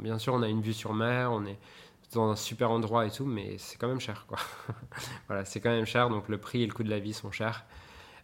bien 0.00 0.19
sûr, 0.19 0.35
on 0.35 0.43
a 0.43 0.49
une 0.49 0.62
vue 0.62 0.75
sur 0.75 0.95
mer, 0.95 1.33
on 1.33 1.45
est 1.45 1.59
dans 2.12 2.31
un 2.31 2.37
super 2.37 2.71
endroit 2.71 3.07
et 3.07 3.11
tout, 3.11 3.25
mais 3.25 3.57
c'est 3.59 3.76
quand 3.79 3.88
même 3.88 4.00
cher. 4.00 4.26
Quoi. 4.29 4.38
voilà, 5.26 5.45
c'est 5.45 5.61
quand 5.61 5.71
même 5.71 5.87
cher, 5.87 6.09
donc 6.09 6.29
le 6.29 6.38
prix 6.38 6.62
et 6.62 6.67
le 6.67 6.73
coût 6.73 6.83
de 6.83 6.91
la 6.91 6.99
vie 6.99 7.12
sont 7.12 7.31
chers. 7.31 7.65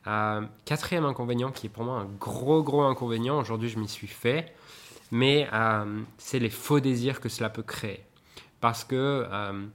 Euh, 0.06 0.42
quatrième 0.64 1.04
inconvénient, 1.04 1.50
qui 1.52 1.66
est 1.66 1.70
pour 1.70 1.84
moi 1.84 1.98
un 1.98 2.08
gros, 2.18 2.62
gros 2.62 2.82
inconvénient, 2.82 3.38
aujourd'hui 3.38 3.68
je 3.68 3.78
m'y 3.78 3.88
suis 3.88 4.08
fait, 4.08 4.54
mais 5.10 5.48
euh, 5.52 6.00
c'est 6.18 6.38
les 6.38 6.50
faux 6.50 6.80
désirs 6.80 7.20
que 7.20 7.28
cela 7.28 7.50
peut 7.50 7.62
créer. 7.62 8.04
Parce 8.60 8.84
que 8.84 9.26
euh, 9.30 9.66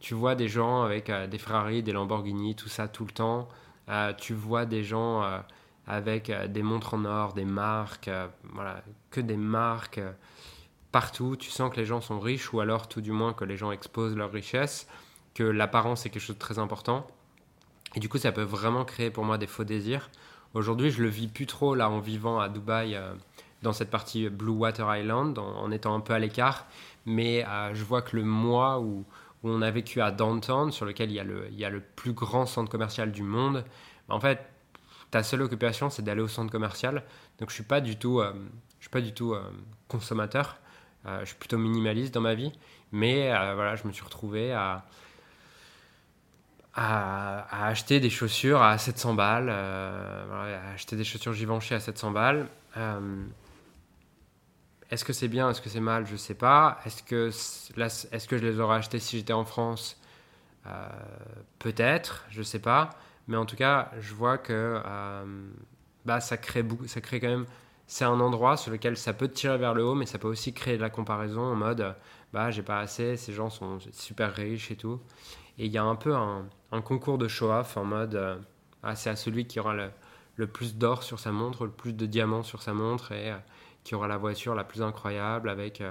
tu 0.00 0.14
vois 0.14 0.34
des 0.34 0.48
gens 0.48 0.82
avec 0.82 1.10
des 1.10 1.38
Ferrari, 1.38 1.82
des 1.82 1.92
Lamborghini, 1.92 2.54
tout 2.54 2.68
ça 2.68 2.88
tout 2.88 3.04
le 3.04 3.12
temps. 3.12 3.48
tu 4.18 4.34
vois 4.34 4.66
des 4.66 4.84
gens 4.84 5.22
avec 5.86 6.30
euh, 6.30 6.48
des 6.48 6.62
montres 6.62 6.94
en 6.94 7.04
or, 7.04 7.32
des 7.32 7.44
marques, 7.44 8.08
euh, 8.08 8.26
voilà, 8.52 8.82
que 9.10 9.20
des 9.20 9.36
marques 9.36 9.98
euh, 9.98 10.12
partout. 10.92 11.36
Tu 11.36 11.50
sens 11.50 11.70
que 11.70 11.76
les 11.76 11.84
gens 11.84 12.00
sont 12.00 12.18
riches 12.18 12.52
ou 12.52 12.60
alors 12.60 12.88
tout 12.88 13.00
du 13.00 13.12
moins 13.12 13.32
que 13.32 13.44
les 13.44 13.56
gens 13.56 13.70
exposent 13.70 14.16
leur 14.16 14.32
richesse, 14.32 14.88
que 15.34 15.44
l'apparence 15.44 16.04
est 16.06 16.10
quelque 16.10 16.22
chose 16.22 16.36
de 16.36 16.40
très 16.40 16.58
important. 16.58 17.06
Et 17.94 18.00
du 18.00 18.08
coup, 18.08 18.18
ça 18.18 18.32
peut 18.32 18.42
vraiment 18.42 18.84
créer 18.84 19.10
pour 19.10 19.24
moi 19.24 19.38
des 19.38 19.46
faux 19.46 19.64
désirs. 19.64 20.10
Aujourd'hui, 20.54 20.90
je 20.90 21.02
le 21.02 21.08
vis 21.08 21.28
plus 21.28 21.46
trop 21.46 21.74
là 21.74 21.88
en 21.88 22.00
vivant 22.00 22.40
à 22.40 22.48
Dubaï 22.48 22.98
dans 23.62 23.72
cette 23.72 23.90
partie 23.90 24.28
Blue 24.28 24.52
Water 24.52 24.94
Island, 24.96 25.38
en, 25.38 25.70
étant 25.70 25.94
un 25.94 26.00
peu 26.00 26.12
à 26.12 26.18
l'écart. 26.18 26.66
Mais 27.04 27.44
je 27.72 27.84
vois 27.84 28.02
que 28.02 28.16
le 28.16 28.24
mois 28.24 28.80
où, 28.80 29.04
on 29.44 29.62
a 29.62 29.70
vécu 29.70 30.00
à 30.00 30.10
Downtown, 30.10 30.72
sur 30.72 30.84
lequel 30.84 31.10
il 31.10 31.14
y, 31.14 31.20
a 31.20 31.24
le, 31.24 31.46
il 31.52 31.58
y 31.58 31.64
a 31.64 31.70
le 31.70 31.80
plus 31.80 32.12
grand 32.12 32.46
centre 32.46 32.70
commercial 32.70 33.12
du 33.12 33.22
monde, 33.22 33.64
en 34.08 34.18
fait, 34.18 34.40
ta 35.10 35.22
seule 35.22 35.42
occupation, 35.42 35.90
c'est 35.90 36.02
d'aller 36.02 36.20
au 36.20 36.28
centre 36.28 36.50
commercial. 36.50 37.02
Donc 37.38 37.50
je 37.50 37.54
suis 37.54 37.64
pas 37.64 37.80
du 37.80 37.96
tout, 37.96 38.20
euh, 38.20 38.32
je 38.78 38.84
suis 38.84 38.90
pas 38.90 39.00
du 39.00 39.12
tout 39.12 39.34
euh, 39.34 39.42
consommateur. 39.88 40.58
Euh, 41.06 41.20
je 41.20 41.26
suis 41.26 41.36
plutôt 41.36 41.58
minimaliste 41.58 42.12
dans 42.14 42.20
ma 42.20 42.34
vie. 42.34 42.52
Mais 42.92 43.28
voilà, 43.28 43.76
je 43.76 43.86
me 43.86 43.92
suis 43.92 44.04
retrouvé 44.04 44.52
à, 44.52 44.84
acheter 46.74 48.00
des 48.00 48.10
chaussures 48.10 48.62
à 48.62 48.78
700 48.78 49.14
balles, 49.14 49.50
acheter 50.72 50.94
des 50.94 51.04
chaussures 51.04 51.32
Givenchy 51.32 51.74
à 51.74 51.80
700 51.80 52.12
balles. 52.12 52.48
est-ce 54.90 55.04
que 55.04 55.12
c'est 55.12 55.28
bien, 55.28 55.50
est-ce 55.50 55.60
que 55.60 55.68
c'est 55.68 55.80
mal, 55.80 56.06
je 56.06 56.14
sais 56.14 56.34
pas. 56.34 56.78
Est-ce 56.86 57.02
que 57.02 57.28
est-ce 57.28 58.28
que 58.28 58.38
je 58.38 58.46
les 58.46 58.60
aurais 58.60 58.76
achetées 58.76 59.00
si 59.00 59.18
j'étais 59.18 59.32
en 59.32 59.44
France? 59.44 60.00
Peut-être, 61.58 62.24
je 62.30 62.42
sais 62.42 62.60
pas. 62.60 62.90
Mais 63.28 63.36
en 63.36 63.46
tout 63.46 63.56
cas, 63.56 63.90
je 63.98 64.14
vois 64.14 64.38
que 64.38 64.80
euh, 64.84 65.48
bah, 66.04 66.20
ça, 66.20 66.36
crée 66.36 66.62
beaucoup, 66.62 66.86
ça 66.86 67.00
crée 67.00 67.20
quand 67.20 67.28
même. 67.28 67.46
C'est 67.86 68.04
un 68.04 68.20
endroit 68.20 68.56
sur 68.56 68.72
lequel 68.72 68.96
ça 68.96 69.12
peut 69.12 69.28
tirer 69.28 69.58
vers 69.58 69.74
le 69.74 69.84
haut, 69.84 69.94
mais 69.94 70.06
ça 70.06 70.18
peut 70.18 70.28
aussi 70.28 70.52
créer 70.52 70.76
de 70.76 70.82
la 70.82 70.90
comparaison 70.90 71.42
en 71.42 71.54
mode 71.54 71.94
bah, 72.32 72.50
j'ai 72.50 72.62
pas 72.62 72.80
assez, 72.80 73.16
ces 73.16 73.32
gens 73.32 73.50
sont 73.50 73.78
super 73.92 74.34
riches 74.34 74.70
et 74.70 74.76
tout. 74.76 75.00
Et 75.58 75.66
il 75.66 75.72
y 75.72 75.78
a 75.78 75.84
un 75.84 75.94
peu 75.96 76.14
un, 76.14 76.48
concours 76.82 77.18
de 77.18 77.28
show-off 77.28 77.76
en 77.76 77.84
mode 77.84 78.14
euh, 78.16 78.36
ah, 78.82 78.94
c'est 78.94 79.10
à 79.10 79.16
celui 79.16 79.46
qui 79.46 79.58
aura 79.60 79.74
le, 80.36 80.46
plus 80.46 80.76
d'or 80.76 81.02
sur 81.02 81.18
sa 81.18 81.32
montre, 81.32 81.64
le 81.64 81.70
plus 81.70 81.92
de 81.92 82.06
diamants 82.06 82.42
sur 82.42 82.62
sa 82.62 82.74
montre 82.74 83.12
et 83.12 83.32
euh, 83.32 83.36
qui 83.84 83.94
aura 83.94 84.08
la 84.08 84.16
voiture 84.18 84.54
la 84.54 84.64
plus 84.64 84.82
incroyable 84.82 85.48
avec 85.48 85.82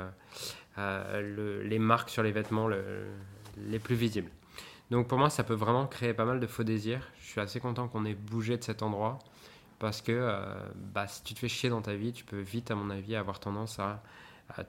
les 0.78 1.80
marques 1.80 2.10
sur 2.10 2.24
les 2.24 2.34
vêtements 2.34 2.68
les 2.68 3.80
plus 3.80 3.96
visibles. 3.96 4.30
Donc 4.92 5.08
pour 5.08 5.18
moi, 5.18 5.30
ça 5.30 5.44
peut 5.44 5.54
vraiment 5.56 5.88
créer 5.88 6.14
pas 6.14 6.26
mal 6.26 6.40
de 6.40 6.48
faux 6.48 6.64
désirs. 6.64 7.10
Je 7.20 7.26
suis 7.26 7.42
assez 7.42 7.60
content 7.60 7.88
qu'on 7.88 8.06
ait 8.06 8.14
bougé 8.14 8.58
de 8.58 8.64
cet 8.64 8.84
endroit 8.84 9.20
parce 9.80 10.02
que 10.02 10.12
euh, 10.12 10.56
bah, 10.94 11.08
si 11.08 11.24
tu 11.24 11.34
te 11.34 11.40
fais 11.40 11.48
chier 11.48 11.70
dans 11.70 11.82
ta 11.82 11.96
vie, 11.96 12.14
tu 12.14 12.24
peux 12.24 12.40
vite, 12.40 12.72
à 12.72 12.76
mon 12.76 12.90
avis, 12.90 13.16
avoir 13.16 13.40
tendance 13.40 13.80
à, 13.80 14.02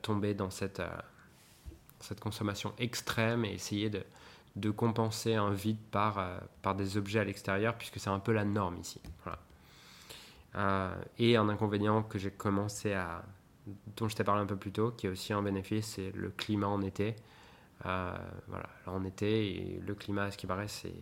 tomber 0.00 0.32
dans 0.32 0.48
cette, 0.48 0.80
euh, 0.80 0.88
cette 2.00 2.20
consommation 2.20 2.72
extrême 2.78 3.44
et 3.44 3.52
essayer 3.52 3.90
de, 3.90 4.04
compenser 4.70 5.34
un 5.34 5.50
vide 5.50 5.78
par, 5.90 6.18
euh, 6.18 6.38
par 6.62 6.74
des 6.74 6.96
objets 6.96 7.20
à 7.20 7.24
l'extérieur 7.24 7.74
puisque 7.76 8.00
c'est 8.00 8.08
un 8.08 8.18
peu 8.18 8.32
la 8.32 8.44
norme 8.44 8.78
ici. 8.78 9.00
et 11.18 11.36
un 11.36 11.48
inconvénient 11.50 12.02
que 12.02 12.18
j'ai 12.18 12.30
commencé 12.30 12.94
à 12.94 13.22
dont 13.96 14.08
je 14.08 14.16
t'ai 14.16 14.24
parlé 14.24 14.42
un 14.42 14.46
peu 14.46 14.56
plus 14.56 14.72
tôt, 14.72 14.92
qui 14.92 15.06
est 15.06 15.10
aussi 15.10 15.32
un 15.32 15.42
bénéfice, 15.42 15.86
c'est 15.96 16.12
le 16.12 16.30
climat 16.30 16.68
en 16.68 16.82
été. 16.82 17.16
Euh, 17.84 18.16
voilà, 18.48 18.68
en 18.86 19.04
été, 19.04 19.48
et 19.48 19.80
le 19.80 19.94
climat, 19.94 20.30
ce 20.30 20.38
qui 20.38 20.46
paraît, 20.46 20.68
c'est 20.68 20.94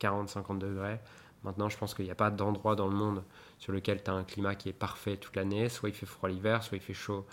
40-50 0.00 0.58
degrés. 0.58 1.00
Maintenant, 1.42 1.68
je 1.68 1.76
pense 1.76 1.94
qu'il 1.94 2.04
n'y 2.04 2.10
a 2.10 2.16
pas 2.16 2.30
d'endroit 2.30 2.76
dans 2.76 2.86
le 2.86 2.94
monde 2.94 3.24
sur 3.58 3.72
lequel 3.72 4.02
tu 4.02 4.10
as 4.10 4.14
un 4.14 4.24
climat 4.24 4.54
qui 4.54 4.68
est 4.68 4.74
parfait 4.74 5.16
toute 5.16 5.36
l'année. 5.36 5.68
Soit 5.68 5.88
il 5.88 5.94
fait 5.94 6.06
froid 6.06 6.28
l'hiver, 6.28 6.62
soit 6.62 6.76
il 6.76 6.82
fait 6.82 6.94
chaud, 6.94 7.26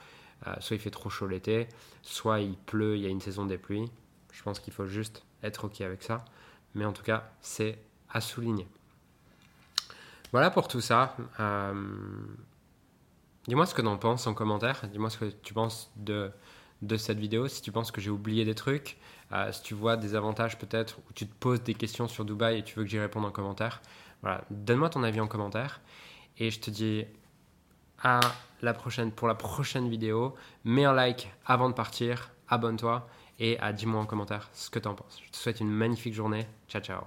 euh, 0.47 0.55
soit 0.59 0.77
il 0.77 0.79
fait 0.79 0.91
trop 0.91 1.09
chaud 1.09 1.27
l'été, 1.27 1.67
soit 2.01 2.39
il 2.39 2.57
pleut, 2.57 2.95
il 2.95 3.03
y 3.03 3.05
a 3.05 3.09
une 3.09 3.21
saison 3.21 3.45
des 3.45 3.57
pluies. 3.57 3.91
Je 4.31 4.43
pense 4.43 4.59
qu'il 4.59 4.73
faut 4.73 4.87
juste 4.87 5.23
être 5.43 5.65
OK 5.65 5.81
avec 5.81 6.03
ça. 6.03 6.23
Mais 6.73 6.85
en 6.85 6.93
tout 6.93 7.03
cas, 7.03 7.29
c'est 7.41 7.79
à 8.09 8.21
souligner. 8.21 8.67
Voilà 10.31 10.51
pour 10.51 10.67
tout 10.67 10.81
ça. 10.81 11.15
Euh, 11.39 11.73
dis-moi 13.47 13.65
ce 13.65 13.73
que 13.73 13.81
tu 13.81 13.87
en 13.87 13.97
penses 13.97 14.27
en 14.27 14.33
commentaire. 14.33 14.87
Dis-moi 14.91 15.09
ce 15.09 15.17
que 15.17 15.25
tu 15.25 15.53
penses 15.53 15.91
de 15.97 16.31
de 16.81 16.97
cette 16.97 17.19
vidéo. 17.19 17.47
Si 17.47 17.61
tu 17.61 17.71
penses 17.71 17.91
que 17.91 18.01
j'ai 18.01 18.09
oublié 18.09 18.45
des 18.45 18.55
trucs, 18.55 18.97
euh, 19.31 19.51
si 19.51 19.61
tu 19.63 19.73
vois 19.73 19.97
des 19.97 20.15
avantages 20.15 20.57
peut-être, 20.57 20.99
ou 20.99 21.13
tu 21.13 21.27
te 21.27 21.33
poses 21.39 21.63
des 21.63 21.73
questions 21.73 22.07
sur 22.07 22.25
Dubaï 22.25 22.59
et 22.59 22.63
tu 22.63 22.75
veux 22.75 22.83
que 22.83 22.89
j'y 22.89 22.99
réponde 22.99 23.25
en 23.25 23.31
commentaire, 23.31 23.81
voilà, 24.21 24.43
donne-moi 24.49 24.89
ton 24.89 25.03
avis 25.03 25.19
en 25.19 25.27
commentaire. 25.27 25.81
Et 26.37 26.51
je 26.51 26.59
te 26.59 26.69
dis 26.69 27.05
à 28.03 28.19
la 28.61 28.73
prochaine 28.73 29.11
pour 29.11 29.27
la 29.27 29.35
prochaine 29.35 29.89
vidéo. 29.89 30.35
Mets 30.63 30.85
un 30.85 30.93
like 30.93 31.31
avant 31.45 31.69
de 31.69 31.73
partir, 31.73 32.31
abonne-toi 32.47 33.07
et 33.39 33.59
à 33.59 33.73
dis-moi 33.73 34.01
en 34.01 34.05
commentaire 34.05 34.49
ce 34.53 34.69
que 34.69 34.79
tu 34.79 34.87
en 34.87 34.95
penses. 34.95 35.19
Je 35.25 35.31
te 35.31 35.37
souhaite 35.37 35.59
une 35.59 35.69
magnifique 35.69 36.13
journée. 36.13 36.47
Ciao 36.67 36.81
ciao. 36.81 37.01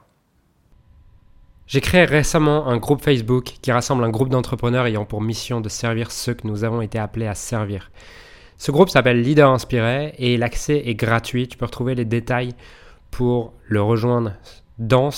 J'ai 1.67 1.81
créé 1.81 2.05
récemment 2.05 2.67
un 2.67 2.79
groupe 2.79 3.03
Facebook 3.03 3.45
qui 3.63 3.71
rassemble 3.71 4.03
un 4.03 4.11
groupe 4.11 4.29
d'entrepreneurs 4.29 4.87
ayant 4.87 5.05
pour 5.05 5.23
mission 5.23 5.61
de 5.61 5.69
servir 5.69 6.11
ceux 6.11 6.35
que 6.35 6.47
nous 6.47 6.65
avons 6.65 6.83
été 6.83 6.99
appelés 6.99 7.29
à 7.29 7.37
servir. 7.37 7.93
Ce 8.61 8.71
groupe 8.71 8.91
s'appelle 8.91 9.23
Leader 9.23 9.51
Inspiré 9.51 10.13
et 10.19 10.37
l'accès 10.37 10.83
est 10.85 10.95
gratuit. 10.95 11.49
Tu 11.49 11.57
peux 11.57 11.65
retrouver 11.65 11.95
les 11.95 12.05
détails 12.05 12.53
pour 13.11 13.55
le 13.67 13.81
rejoindre 13.81 14.35
dans, 14.77 15.09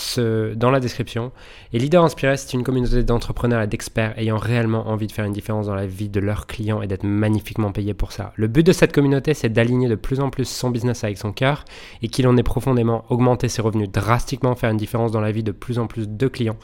la 0.71 0.79
description. 0.79 1.33
Et 1.73 1.81
Leader 1.81 2.05
Inspiré, 2.05 2.37
c'est 2.37 2.53
une 2.53 2.63
communauté 2.63 3.03
d'entrepreneurs 3.03 3.61
et 3.61 3.67
d'experts 3.67 4.17
ayant 4.17 4.37
réellement 4.37 4.87
envie 4.87 5.09
de 5.09 5.13
faire 5.13 5.25
une 5.25 5.33
différence 5.33 5.67
dans 5.67 5.75
la 5.75 5.89
vie 5.89 6.09
de 6.09 6.21
leurs 6.21 6.47
clients 6.47 6.83
et 6.83 6.87
d'être 6.87 7.03
magnifiquement 7.03 7.73
payés 7.73 7.95
pour 7.95 8.13
ça. 8.13 8.33
Le 8.37 8.47
but 8.47 8.65
de 8.65 8.71
cette 8.71 8.93
communauté, 8.93 9.35
c'est 9.35 9.49
d'aligner 9.49 9.89
de 9.89 9.97
plus 9.97 10.21
en 10.21 10.31
plus 10.31 10.45
son 10.45 10.71
business 10.71 11.03
avec 11.03 11.19
son 11.19 11.33
cœur 11.33 11.65
et 12.01 12.07
qu'il 12.07 12.29
en 12.29 12.37
ait 12.37 12.45
profondément 12.45 13.05
augmenté 13.09 13.49
ses 13.49 13.61
revenus 13.61 13.91
drastiquement, 13.91 14.55
faire 14.55 14.71
une 14.71 14.77
différence 14.77 15.11
dans 15.11 15.21
la 15.21 15.33
vie 15.33 15.43
de 15.43 15.51
plus 15.51 15.81
en 15.81 15.89
plus 15.89 16.09
de 16.09 16.29
clients 16.29 16.59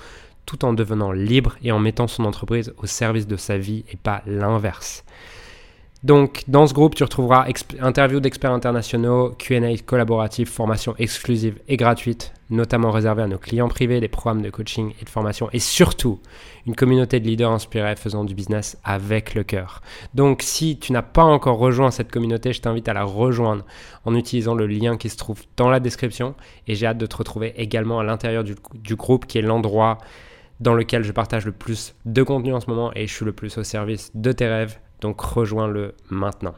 tout 0.47 0.64
en 0.64 0.75
devenant 0.75 1.11
libre 1.11 1.57
et 1.61 1.73
en 1.73 1.81
mettant 1.81 2.07
son 2.07 2.25
entreprise 2.25 2.73
au 2.79 2.87
service 2.87 3.27
de 3.27 3.37
sa 3.37 3.59
vie 3.59 3.85
et 3.91 3.97
pas 3.97 4.23
l'inverse. 4.27 5.05
Donc, 6.05 6.45
dans 6.47 6.69
ce 6.69 6.75
groupe, 6.75 6.95
tu 6.95 7.03
retrouveras 7.03 7.47
interviews 7.81 8.21
d'experts 8.21 8.53
internationaux, 8.53 9.31
QA 9.37 9.59
collaboratifs, 9.85 10.49
formations 10.49 10.95
exclusives 10.97 11.59
et 11.67 11.77
gratuites, 11.77 12.33
notamment 12.51 12.93
réservées 12.93 13.23
à 13.23 13.27
nos 13.27 13.39
clients 13.39 13.69
privés, 13.69 13.99
des 13.99 14.07
programmes 14.07 14.41
de 14.41 14.51
coaching 14.51 14.93
et 15.01 15.05
de 15.05 15.11
formation, 15.11 15.49
et 15.53 15.59
surtout 15.59 16.21
une 16.67 16.77
communauté 16.77 17.19
de 17.19 17.27
leaders 17.27 17.51
inspirés 17.51 17.97
faisant 17.97 18.25
du 18.25 18.37
business 18.37 18.79
avec 18.85 19.35
le 19.35 19.43
cœur. 19.43 19.83
Donc, 20.15 20.43
si 20.43 20.79
tu 20.79 20.93
n'as 20.93 21.03
pas 21.03 21.25
encore 21.25 21.59
rejoint 21.59 21.91
cette 21.91 22.13
communauté, 22.13 22.53
je 22.53 22.61
t'invite 22.61 22.89
à 22.89 22.93
la 22.93 23.03
rejoindre 23.03 23.65
en 24.05 24.15
utilisant 24.15 24.55
le 24.55 24.69
lien 24.69 24.97
qui 24.97 25.09
se 25.09 25.17
trouve 25.17 25.43
dans 25.57 25.69
la 25.69 25.81
description. 25.81 26.37
Et 26.69 26.77
j'ai 26.77 26.87
hâte 26.87 26.99
de 26.99 27.07
te 27.07 27.17
retrouver 27.17 27.55
également 27.57 27.99
à 27.99 28.05
l'intérieur 28.05 28.45
du, 28.45 28.55
du 28.75 28.95
groupe 28.95 29.27
qui 29.27 29.39
est 29.39 29.43
l'endroit 29.43 29.99
dans 30.61 30.75
lequel 30.75 31.03
je 31.03 31.11
partage 31.11 31.45
le 31.45 31.53
plus 31.53 31.97
de 32.05 32.23
contenu 32.23 32.53
en 32.53 32.61
ce 32.61 32.69
moment 32.69 32.93
et 32.95 33.07
je 33.07 33.15
suis 33.15 33.25
le 33.25 33.33
plus 33.33 33.59
au 33.59 33.65
service 33.65 34.11
de 34.15 34.33
tes 34.33 34.47
rêves 34.47 34.79
donc 35.01 35.21
rejoins-le 35.21 35.95
maintenant. 36.11 36.55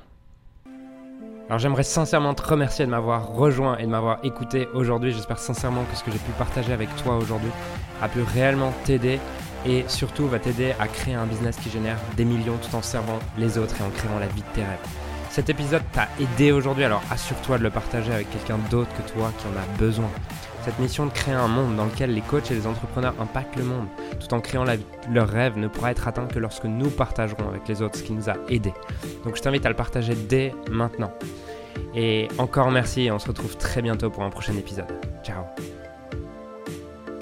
Alors 1.48 1.58
j'aimerais 1.58 1.82
sincèrement 1.82 2.32
te 2.34 2.42
remercier 2.42 2.86
de 2.86 2.90
m'avoir 2.90 3.28
rejoint 3.28 3.76
et 3.78 3.82
de 3.82 3.90
m'avoir 3.90 4.24
écouté 4.24 4.68
aujourd'hui. 4.72 5.12
J'espère 5.12 5.40
sincèrement 5.40 5.82
que 5.90 5.96
ce 5.96 6.04
que 6.04 6.12
j'ai 6.12 6.18
pu 6.18 6.30
partager 6.38 6.72
avec 6.72 6.94
toi 7.02 7.16
aujourd'hui 7.16 7.50
a 8.00 8.08
pu 8.08 8.22
réellement 8.22 8.72
t'aider 8.84 9.18
et 9.66 9.84
surtout 9.88 10.28
va 10.28 10.38
t'aider 10.38 10.74
à 10.78 10.86
créer 10.86 11.14
un 11.14 11.26
business 11.26 11.56
qui 11.56 11.68
génère 11.68 11.98
des 12.16 12.24
millions 12.24 12.56
tout 12.56 12.76
en 12.76 12.82
servant 12.82 13.18
les 13.36 13.58
autres 13.58 13.74
et 13.80 13.82
en 13.82 13.90
créant 13.90 14.18
la 14.20 14.28
vie 14.28 14.42
de 14.42 14.54
tes 14.54 14.62
rêves. 14.62 14.78
Cet 15.30 15.48
épisode 15.48 15.82
t'a 15.92 16.08
aidé 16.20 16.52
aujourd'hui, 16.52 16.84
alors 16.84 17.02
assure-toi 17.10 17.58
de 17.58 17.64
le 17.64 17.70
partager 17.70 18.12
avec 18.12 18.30
quelqu'un 18.30 18.58
d'autre 18.70 18.90
que 18.96 19.12
toi 19.12 19.32
qui 19.38 19.46
en 19.46 19.50
a 19.50 19.78
besoin. 19.78 20.08
Cette 20.64 20.78
mission 20.78 21.06
de 21.06 21.10
créer 21.10 21.34
un 21.34 21.48
monde 21.48 21.76
dans 21.76 21.86
lequel 21.86 22.14
les 22.14 22.20
coachs 22.20 22.50
et 22.50 22.54
les 22.54 22.66
entrepreneurs 22.66 23.14
impactent 23.18 23.56
le 23.56 23.64
monde, 23.64 23.86
tout 24.18 24.32
en 24.34 24.40
créant 24.40 24.64
la 24.64 24.76
vie, 24.76 24.84
leur 25.10 25.28
rêve, 25.28 25.56
ne 25.56 25.68
pourra 25.68 25.90
être 25.90 26.06
atteint 26.06 26.26
que 26.26 26.38
lorsque 26.38 26.64
nous 26.64 26.90
partagerons 26.90 27.48
avec 27.48 27.66
les 27.66 27.80
autres 27.80 27.98
ce 27.98 28.02
qui 28.02 28.12
nous 28.12 28.28
a 28.28 28.34
aidés. 28.48 28.74
Donc 29.24 29.36
je 29.36 29.42
t'invite 29.42 29.64
à 29.64 29.70
le 29.70 29.76
partager 29.76 30.14
dès 30.14 30.54
maintenant. 30.70 31.12
Et 31.94 32.28
encore 32.38 32.70
merci 32.70 33.02
et 33.02 33.10
on 33.10 33.18
se 33.18 33.28
retrouve 33.28 33.56
très 33.56 33.80
bientôt 33.80 34.10
pour 34.10 34.22
un 34.22 34.30
prochain 34.30 34.54
épisode. 34.54 34.92
Ciao 35.24 35.44